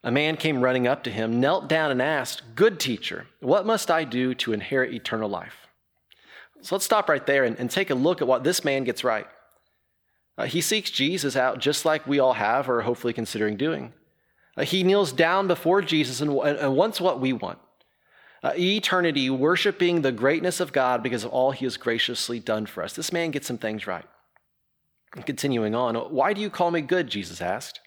a 0.02 0.10
man 0.10 0.36
came 0.36 0.62
running 0.62 0.86
up 0.86 1.04
to 1.04 1.10
him, 1.10 1.38
knelt 1.38 1.68
down, 1.68 1.90
and 1.90 2.00
asked, 2.02 2.42
Good 2.54 2.80
teacher, 2.80 3.26
what 3.40 3.66
must 3.66 3.90
I 3.90 4.04
do 4.04 4.34
to 4.36 4.52
inherit 4.52 4.94
eternal 4.94 5.28
life? 5.28 5.61
So 6.62 6.74
let's 6.74 6.84
stop 6.84 7.08
right 7.08 7.26
there 7.26 7.44
and, 7.44 7.58
and 7.58 7.70
take 7.70 7.90
a 7.90 7.94
look 7.94 8.22
at 8.22 8.28
what 8.28 8.44
this 8.44 8.64
man 8.64 8.84
gets 8.84 9.04
right. 9.04 9.26
Uh, 10.38 10.46
he 10.46 10.60
seeks 10.60 10.90
Jesus 10.90 11.36
out 11.36 11.58
just 11.58 11.84
like 11.84 12.06
we 12.06 12.18
all 12.18 12.32
have, 12.32 12.68
or 12.68 12.82
hopefully 12.82 13.12
considering 13.12 13.56
doing. 13.56 13.92
Uh, 14.56 14.64
he 14.64 14.82
kneels 14.82 15.12
down 15.12 15.46
before 15.46 15.82
Jesus 15.82 16.20
and, 16.20 16.30
and 16.30 16.76
wants 16.76 17.00
what 17.00 17.20
we 17.20 17.32
want 17.32 17.58
uh, 18.42 18.52
eternity, 18.56 19.30
worshiping 19.30 20.02
the 20.02 20.12
greatness 20.12 20.60
of 20.60 20.72
God 20.72 21.02
because 21.02 21.24
of 21.24 21.30
all 21.30 21.52
he 21.52 21.64
has 21.64 21.76
graciously 21.76 22.40
done 22.40 22.66
for 22.66 22.82
us. 22.82 22.94
This 22.94 23.12
man 23.12 23.30
gets 23.30 23.46
some 23.46 23.58
things 23.58 23.86
right. 23.86 24.04
Continuing 25.12 25.74
on, 25.74 25.94
why 25.94 26.32
do 26.32 26.40
you 26.40 26.50
call 26.50 26.70
me 26.70 26.80
good? 26.80 27.08
Jesus 27.08 27.40
asked. 27.40 27.80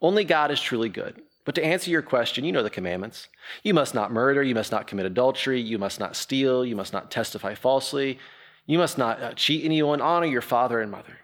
Only 0.00 0.24
God 0.24 0.50
is 0.50 0.60
truly 0.60 0.88
good. 0.88 1.20
But 1.44 1.54
to 1.56 1.64
answer 1.64 1.90
your 1.90 2.02
question, 2.02 2.44
you 2.44 2.52
know 2.52 2.62
the 2.62 2.70
commandments. 2.70 3.28
You 3.62 3.74
must 3.74 3.94
not 3.94 4.12
murder, 4.12 4.42
you 4.42 4.54
must 4.54 4.70
not 4.70 4.86
commit 4.86 5.06
adultery, 5.06 5.60
you 5.60 5.78
must 5.78 5.98
not 5.98 6.14
steal, 6.14 6.64
you 6.64 6.76
must 6.76 6.92
not 6.92 7.10
testify 7.10 7.54
falsely, 7.54 8.18
you 8.66 8.78
must 8.78 8.96
not 8.96 9.20
uh, 9.20 9.32
cheat 9.32 9.64
anyone, 9.64 10.00
honor 10.00 10.26
your 10.26 10.42
father 10.42 10.80
and 10.80 10.90
mother. 10.90 11.18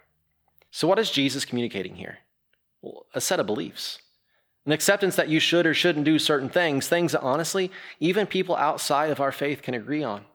So, 0.71 0.87
what 0.87 0.99
is 0.99 1.09
Jesus 1.09 1.45
communicating 1.45 1.95
here? 1.95 2.19
Well, 2.81 3.05
a 3.13 3.21
set 3.21 3.39
of 3.39 3.45
beliefs. 3.45 3.99
An 4.65 4.73
acceptance 4.73 5.15
that 5.15 5.29
you 5.29 5.39
should 5.39 5.65
or 5.65 5.73
shouldn't 5.73 6.05
do 6.05 6.19
certain 6.19 6.49
things, 6.49 6.87
things 6.87 7.13
that 7.13 7.21
honestly, 7.21 7.71
even 7.99 8.27
people 8.27 8.55
outside 8.55 9.09
of 9.09 9.21
our 9.21 9.31
faith 9.31 9.61
can 9.61 9.73
agree 9.73 10.03
on. 10.03 10.25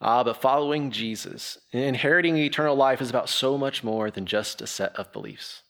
Ah, 0.00 0.22
but 0.22 0.40
following 0.40 0.90
Jesus, 0.90 1.58
inheriting 1.72 2.36
eternal 2.36 2.76
life 2.76 3.00
is 3.00 3.08
about 3.08 3.30
so 3.30 3.56
much 3.56 3.82
more 3.82 4.10
than 4.10 4.26
just 4.26 4.60
a 4.60 4.66
set 4.66 4.94
of 4.96 5.10
beliefs. 5.12 5.62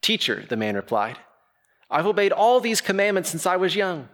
Teacher, 0.00 0.44
the 0.48 0.56
man 0.56 0.76
replied, 0.76 1.18
I've 1.90 2.06
obeyed 2.06 2.32
all 2.32 2.60
these 2.60 2.80
commandments 2.80 3.30
since 3.30 3.46
I 3.46 3.56
was 3.56 3.76
young. 3.76 4.08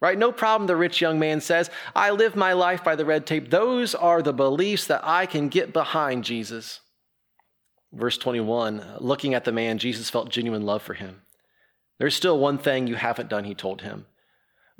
Right? 0.00 0.18
No 0.18 0.30
problem, 0.30 0.68
the 0.68 0.76
rich 0.76 1.00
young 1.00 1.18
man 1.18 1.40
says. 1.40 1.70
I 1.94 2.10
live 2.10 2.36
my 2.36 2.52
life 2.52 2.84
by 2.84 2.94
the 2.94 3.04
red 3.04 3.26
tape. 3.26 3.50
Those 3.50 3.94
are 3.94 4.22
the 4.22 4.32
beliefs 4.32 4.86
that 4.86 5.00
I 5.04 5.26
can 5.26 5.48
get 5.48 5.72
behind 5.72 6.24
Jesus. 6.24 6.80
Verse 7.92 8.18
21 8.18 8.98
looking 9.00 9.34
at 9.34 9.44
the 9.44 9.52
man, 9.52 9.78
Jesus 9.78 10.10
felt 10.10 10.28
genuine 10.28 10.64
love 10.64 10.82
for 10.82 10.94
him. 10.94 11.22
There's 11.98 12.14
still 12.14 12.38
one 12.38 12.58
thing 12.58 12.86
you 12.86 12.94
haven't 12.94 13.28
done, 13.28 13.44
he 13.44 13.54
told 13.54 13.82
him. 13.82 14.06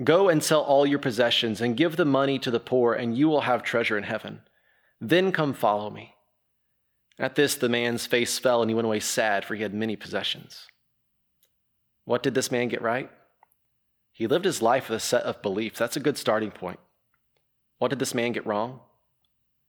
Go 0.04 0.28
and 0.28 0.42
sell 0.42 0.60
all 0.60 0.86
your 0.86 1.00
possessions 1.00 1.60
and 1.60 1.76
give 1.76 1.96
the 1.96 2.04
money 2.04 2.38
to 2.38 2.50
the 2.52 2.60
poor, 2.60 2.94
and 2.94 3.18
you 3.18 3.28
will 3.28 3.40
have 3.40 3.64
treasure 3.64 3.98
in 3.98 4.04
heaven. 4.04 4.42
Then 5.00 5.32
come 5.32 5.52
follow 5.52 5.90
me. 5.90 6.14
At 7.18 7.34
this, 7.34 7.56
the 7.56 7.68
man's 7.68 8.06
face 8.06 8.38
fell, 8.38 8.62
and 8.62 8.70
he 8.70 8.74
went 8.74 8.86
away 8.86 9.00
sad, 9.00 9.44
for 9.44 9.56
he 9.56 9.62
had 9.62 9.74
many 9.74 9.96
possessions. 9.96 10.68
What 12.08 12.22
did 12.22 12.32
this 12.32 12.50
man 12.50 12.68
get 12.68 12.80
right? 12.80 13.10
He 14.12 14.26
lived 14.26 14.46
his 14.46 14.62
life 14.62 14.88
with 14.88 14.96
a 14.96 15.00
set 15.00 15.24
of 15.24 15.42
beliefs. 15.42 15.78
That's 15.78 15.98
a 15.98 16.00
good 16.00 16.16
starting 16.16 16.50
point. 16.50 16.80
What 17.76 17.88
did 17.88 17.98
this 17.98 18.14
man 18.14 18.32
get 18.32 18.46
wrong? 18.46 18.80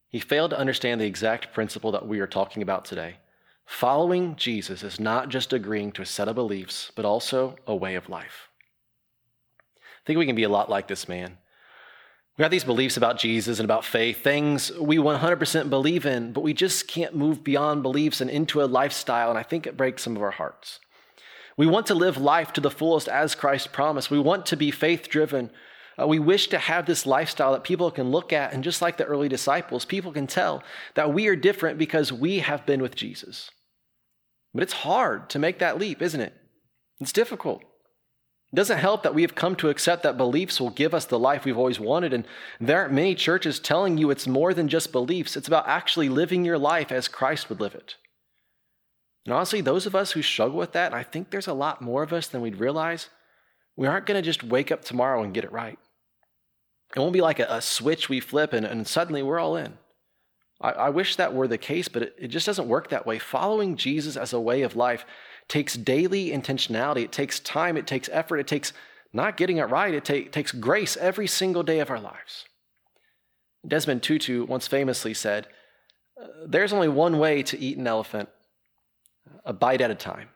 He 0.07 0.21
failed 0.21 0.51
to 0.51 0.57
understand 0.57 1.01
the 1.01 1.05
exact 1.05 1.53
principle 1.53 1.91
that 1.91 2.07
we 2.07 2.21
are 2.21 2.27
talking 2.27 2.63
about 2.63 2.85
today. 2.85 3.17
Following 3.65 4.37
Jesus 4.37 4.83
is 4.83 5.01
not 5.01 5.27
just 5.27 5.51
agreeing 5.51 5.91
to 5.91 6.01
a 6.01 6.05
set 6.05 6.29
of 6.29 6.35
beliefs, 6.35 6.93
but 6.95 7.03
also 7.03 7.57
a 7.67 7.75
way 7.75 7.95
of 7.95 8.07
life. 8.07 8.47
I 9.77 10.05
think 10.05 10.17
we 10.17 10.25
can 10.25 10.37
be 10.37 10.43
a 10.43 10.49
lot 10.49 10.69
like 10.69 10.87
this 10.87 11.09
man. 11.09 11.39
We 12.37 12.43
have 12.43 12.51
these 12.51 12.63
beliefs 12.63 12.95
about 12.95 13.19
Jesus 13.19 13.59
and 13.59 13.65
about 13.65 13.83
faith, 13.83 14.23
things 14.23 14.71
we 14.79 14.95
100% 14.95 15.69
believe 15.69 16.05
in, 16.05 16.31
but 16.31 16.39
we 16.39 16.53
just 16.53 16.87
can't 16.87 17.13
move 17.13 17.43
beyond 17.43 17.83
beliefs 17.83 18.21
and 18.21 18.29
into 18.29 18.63
a 18.63 18.63
lifestyle, 18.63 19.29
and 19.29 19.37
I 19.37 19.43
think 19.43 19.67
it 19.67 19.75
breaks 19.75 20.03
some 20.03 20.15
of 20.15 20.21
our 20.21 20.31
hearts. 20.31 20.79
We 21.59 21.67
want 21.67 21.87
to 21.87 21.93
live 21.93 22.15
life 22.15 22.53
to 22.53 22.61
the 22.61 22.71
fullest 22.71 23.09
as 23.09 23.35
Christ 23.35 23.73
promised. 23.73 24.09
We 24.09 24.17
want 24.17 24.45
to 24.45 24.55
be 24.55 24.71
faith 24.71 25.09
driven. 25.09 25.51
Uh, 26.01 26.07
we 26.07 26.17
wish 26.17 26.47
to 26.47 26.57
have 26.57 26.85
this 26.85 27.05
lifestyle 27.05 27.51
that 27.51 27.65
people 27.65 27.91
can 27.91 28.11
look 28.11 28.31
at, 28.31 28.53
and 28.53 28.63
just 28.63 28.81
like 28.81 28.95
the 28.95 29.03
early 29.03 29.27
disciples, 29.27 29.83
people 29.83 30.13
can 30.13 30.25
tell 30.25 30.63
that 30.95 31.13
we 31.13 31.27
are 31.27 31.35
different 31.35 31.77
because 31.77 32.13
we 32.13 32.39
have 32.39 32.65
been 32.65 32.81
with 32.81 32.95
Jesus. 32.95 33.51
But 34.53 34.63
it's 34.63 34.71
hard 34.71 35.29
to 35.31 35.37
make 35.37 35.59
that 35.59 35.77
leap, 35.77 36.01
isn't 36.01 36.21
it? 36.21 36.33
It's 37.01 37.11
difficult. 37.11 37.61
It 37.61 38.55
doesn't 38.55 38.77
help 38.77 39.03
that 39.03 39.13
we 39.13 39.23
have 39.23 39.35
come 39.35 39.57
to 39.57 39.67
accept 39.67 40.03
that 40.03 40.15
beliefs 40.15 40.61
will 40.61 40.69
give 40.69 40.93
us 40.93 41.03
the 41.03 41.19
life 41.19 41.43
we've 41.43 41.57
always 41.57 41.77
wanted. 41.77 42.13
And 42.13 42.25
there 42.61 42.79
aren't 42.79 42.93
many 42.93 43.15
churches 43.15 43.59
telling 43.59 43.97
you 43.97 44.11
it's 44.11 44.27
more 44.27 44.53
than 44.53 44.69
just 44.69 44.93
beliefs, 44.93 45.35
it's 45.35 45.49
about 45.49 45.67
actually 45.67 46.07
living 46.07 46.45
your 46.45 46.57
life 46.57 46.89
as 46.89 47.09
Christ 47.09 47.49
would 47.49 47.59
live 47.59 47.75
it. 47.75 47.95
And 49.29 49.35
honestly, 49.35 49.61
those 49.61 49.85
of 49.85 49.93
us 49.93 50.13
who 50.13 50.23
struggle 50.23 50.57
with 50.57 50.71
that, 50.71 50.91
I 50.91 51.03
think 51.03 51.29
there's 51.29 51.45
a 51.45 51.53
lot 51.53 51.83
more 51.83 52.01
of 52.01 52.11
us 52.11 52.25
than 52.25 52.41
we'd 52.41 52.59
realize, 52.59 53.09
we 53.75 53.85
aren't 53.85 54.07
going 54.07 54.19
to 54.19 54.25
just 54.25 54.43
wake 54.43 54.71
up 54.71 54.83
tomorrow 54.83 55.21
and 55.21 55.35
get 55.35 55.43
it 55.43 55.51
right. 55.51 55.77
It 56.95 56.99
won't 56.99 57.13
be 57.13 57.21
like 57.21 57.37
a, 57.37 57.45
a 57.47 57.61
switch 57.61 58.09
we 58.09 58.21
flip 58.21 58.53
and, 58.53 58.65
and, 58.65 58.87
suddenly 58.87 59.21
we're 59.21 59.37
all 59.37 59.55
in. 59.55 59.77
I, 60.59 60.71
I 60.71 60.89
wish 60.89 61.15
that 61.17 61.35
were 61.35 61.47
the 61.47 61.59
case, 61.59 61.87
but 61.87 62.01
it, 62.01 62.15
it 62.17 62.27
just 62.29 62.47
doesn't 62.47 62.67
work 62.67 62.89
that 62.89 63.05
way. 63.05 63.19
Following 63.19 63.77
Jesus 63.77 64.17
as 64.17 64.33
a 64.33 64.39
way 64.39 64.63
of 64.63 64.75
life 64.75 65.05
takes 65.47 65.75
daily 65.77 66.31
intentionality, 66.31 67.03
it 67.03 67.11
takes 67.11 67.39
time, 67.39 67.77
it 67.77 67.85
takes 67.85 68.09
effort, 68.11 68.37
it 68.37 68.47
takes 68.47 68.73
not 69.13 69.37
getting 69.37 69.57
it 69.57 69.69
right, 69.69 69.93
it 69.93 70.05
take, 70.05 70.31
takes 70.31 70.51
grace 70.51 70.97
every 70.97 71.27
single 71.27 71.61
day 71.61 71.81
of 71.81 71.91
our 71.91 71.99
lives. 71.99 72.45
Desmond 73.67 74.01
Tutu 74.01 74.47
once 74.47 74.67
famously 74.67 75.13
said, 75.13 75.45
uh, 76.19 76.25
There's 76.47 76.73
only 76.73 76.89
one 76.89 77.19
way 77.19 77.43
to 77.43 77.59
eat 77.59 77.77
an 77.77 77.85
elephant, 77.85 78.29
a 79.45 79.53
bite 79.53 79.81
at 79.81 79.91
a 79.91 79.95
time. 79.95 80.29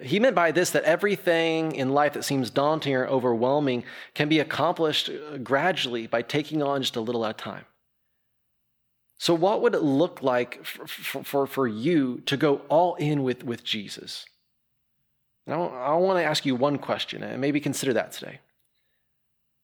He 0.00 0.20
meant 0.20 0.36
by 0.36 0.52
this 0.52 0.70
that 0.70 0.84
everything 0.84 1.74
in 1.74 1.92
life 1.92 2.14
that 2.14 2.24
seems 2.24 2.50
daunting 2.50 2.94
or 2.94 3.06
overwhelming 3.06 3.84
can 4.14 4.28
be 4.28 4.38
accomplished 4.38 5.10
uh, 5.10 5.38
gradually 5.38 6.06
by 6.06 6.22
taking 6.22 6.62
on 6.62 6.80
just 6.82 6.96
a 6.96 7.00
little 7.00 7.26
at 7.26 7.32
a 7.32 7.34
time. 7.34 7.64
So, 9.18 9.34
what 9.34 9.60
would 9.62 9.74
it 9.74 9.82
look 9.82 10.22
like 10.22 10.64
for, 10.64 11.22
for, 11.22 11.46
for 11.46 11.68
you 11.68 12.22
to 12.26 12.36
go 12.36 12.62
all 12.68 12.94
in 12.96 13.22
with, 13.22 13.44
with 13.44 13.62
Jesus? 13.64 14.24
I, 15.46 15.52
I 15.52 15.94
want 15.94 16.18
to 16.18 16.24
ask 16.24 16.46
you 16.46 16.54
one 16.56 16.78
question, 16.78 17.22
and 17.22 17.40
maybe 17.40 17.60
consider 17.60 17.92
that 17.92 18.12
today. 18.12 18.40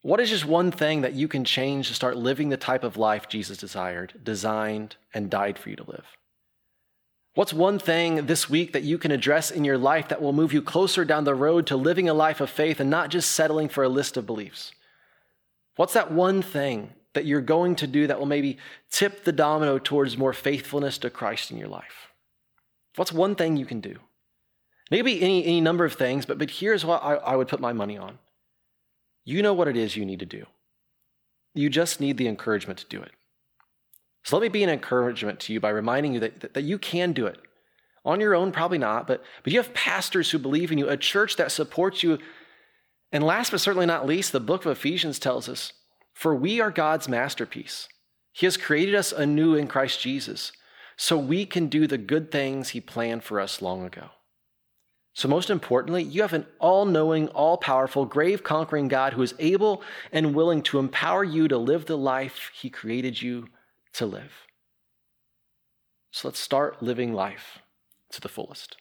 What 0.03 0.21
is 0.21 0.31
just 0.31 0.45
one 0.45 0.71
thing 0.71 1.01
that 1.01 1.15
you 1.15 1.27
can 1.27 1.45
change 1.45 1.89
to 1.89 1.95
start 1.95 2.17
living 2.17 2.51
the 2.51 2.57
type 2.57 2.85
of 2.85 2.97
life 2.97 3.29
Jesus 3.29 3.59
desired, 3.59 4.15
designed, 4.23 4.97
and 5.13 5.31
died 5.31 5.59
for 5.59 5.71
you 5.71 5.77
to 5.77 5.91
live? 5.91 6.07
What's 7.39 7.55
one 7.55 7.79
thing 7.79 8.27
this 8.27 8.51
week 8.51 8.73
that 8.73 8.83
you 8.83 8.99
can 8.99 9.13
address 9.13 9.53
in 9.53 9.63
your 9.63 9.79
life 9.79 10.09
that 10.09 10.21
will 10.21 10.33
move 10.33 10.53
you 10.53 10.61
closer 10.61 11.05
down 11.05 11.23
the 11.23 11.37
road 11.37 11.69
to 11.69 11.77
living 11.77 12.09
a 12.09 12.13
life 12.13 12.41
of 12.41 12.51
faith 12.51 12.81
and 12.81 12.91
not 12.91 13.11
just 13.11 13.31
settling 13.31 13.69
for 13.69 13.85
a 13.85 13.89
list 13.89 14.17
of 14.17 14.27
beliefs? 14.27 14.73
What's 15.77 15.93
that 15.93 16.11
one 16.11 16.43
thing 16.43 16.95
that 17.15 17.27
you're 17.27 17.41
going 17.41 17.77
to 17.77 17.87
do 17.87 18.09
that 18.09 18.19
will 18.19 18.27
maybe 18.27 18.59
tip 18.91 19.23
the 19.23 19.31
domino 19.31 19.79
towards 19.79 20.19
more 20.19 20.33
faithfulness 20.33 20.99
to 20.99 21.11
Christ 21.11 21.53
in 21.53 21.59
your 21.59 21.69
life? 21.69 22.09
What's 22.97 23.13
one 23.13 23.37
thing 23.37 23.57
you 23.57 23.67
can 23.67 23.81
do? 23.81 23.99
Maybe 24.91 25.23
any, 25.23 25.45
any 25.45 25.61
number 25.61 25.85
of 25.85 25.93
things, 25.93 26.27
but, 26.27 26.39
but 26.39 26.51
here's 26.51 26.85
what 26.85 27.05
I, 27.05 27.15
I 27.15 27.37
would 27.37 27.47
put 27.47 27.61
my 27.61 27.73
money 27.73 27.97
on. 27.97 28.19
You 29.25 29.43
know 29.43 29.55
what 29.55 29.69
it 29.69 29.77
is 29.77 29.95
you 29.95 30.05
need 30.05 30.19
to 30.19 30.27
do. 30.27 30.45
You 31.55 31.71
just 31.71 32.01
need 32.01 32.17
the 32.17 32.27
encouragement 32.27 32.81
to 32.81 32.87
do 32.87 33.01
it. 33.01 33.13
So 34.29 34.37
let 34.37 34.43
me 34.43 34.51
be 34.51 34.63
an 34.63 34.69
encouragement 34.69 35.41
to 35.41 35.55
you 35.55 35.59
by 35.59 35.71
reminding 35.71 36.13
you 36.13 36.21
that, 36.21 36.53
that, 36.53 36.63
you 36.63 36.79
can 36.79 37.15
do 37.15 37.25
it. 37.25 37.41
On 38.05 38.21
your 38.21 38.35
own, 38.35 38.53
probably 38.53 38.77
not, 38.77 39.07
but, 39.07 39.25
but 39.43 39.55
you 39.55 39.59
have 39.59 39.73
pastors 39.73 40.31
who 40.31 40.39
believe 40.39 40.71
in 40.71 40.77
you, 40.77 40.87
a 40.87 40.99
church 40.99 41.37
that 41.37 41.51
supports 41.51 42.03
you. 42.03 42.19
And 43.11 43.25
last 43.25 43.53
but 43.53 43.63
certainly 43.63 43.87
not 43.87 44.05
least, 44.05 44.33
the 44.33 44.39
book 44.39 44.67
of 44.67 44.71
Ephesians 44.71 45.19
tells 45.19 45.49
us 45.49 45.73
for 46.13 46.35
we 46.35 46.61
are 46.61 46.71
God's 46.71 47.09
masterpiece. 47.09 47.89
He 48.33 48.45
has 48.45 48.59
created 48.59 48.95
us 48.95 49.13
anew 49.13 49.55
in 49.55 49.67
Christ 49.67 49.99
Jesus 50.03 50.53
so 50.99 51.17
we 51.17 51.47
can 51.47 51.69
do 51.69 51.87
the 51.87 51.97
good 51.97 52.31
things 52.31 52.69
He 52.69 52.83
planned 52.83 53.25
for 53.25 53.41
us 53.41 53.63
long 53.63 53.83
ago. 53.83 54.11
So, 55.15 55.27
most 55.27 55.49
importantly, 55.49 56.03
you 56.03 56.21
have 56.21 56.35
an 56.35 56.45
all 56.59 56.85
knowing, 56.85 57.29
all 57.29 57.57
powerful, 57.57 58.05
grave 58.05 58.45
conquering 58.45 58.89
God 58.89 59.15
who 59.15 59.23
is 59.23 59.35
able 59.39 59.83
and 60.13 60.35
willing 60.35 60.61
to 60.65 60.79
empower 60.79 61.25
you 61.25 61.49
to 61.49 61.57
live 61.57 61.87
the 61.87 61.97
life 61.97 62.51
He 62.53 62.69
created 62.69 63.23
you 63.23 63.49
to 63.99 64.07
live. 64.07 64.47
So, 66.11 66.29
let's 66.29 66.41
start 66.41 66.83
living 66.83 67.13
life 67.13 67.59
to 68.13 68.21
the 68.21 68.29
fullest. 68.29 68.77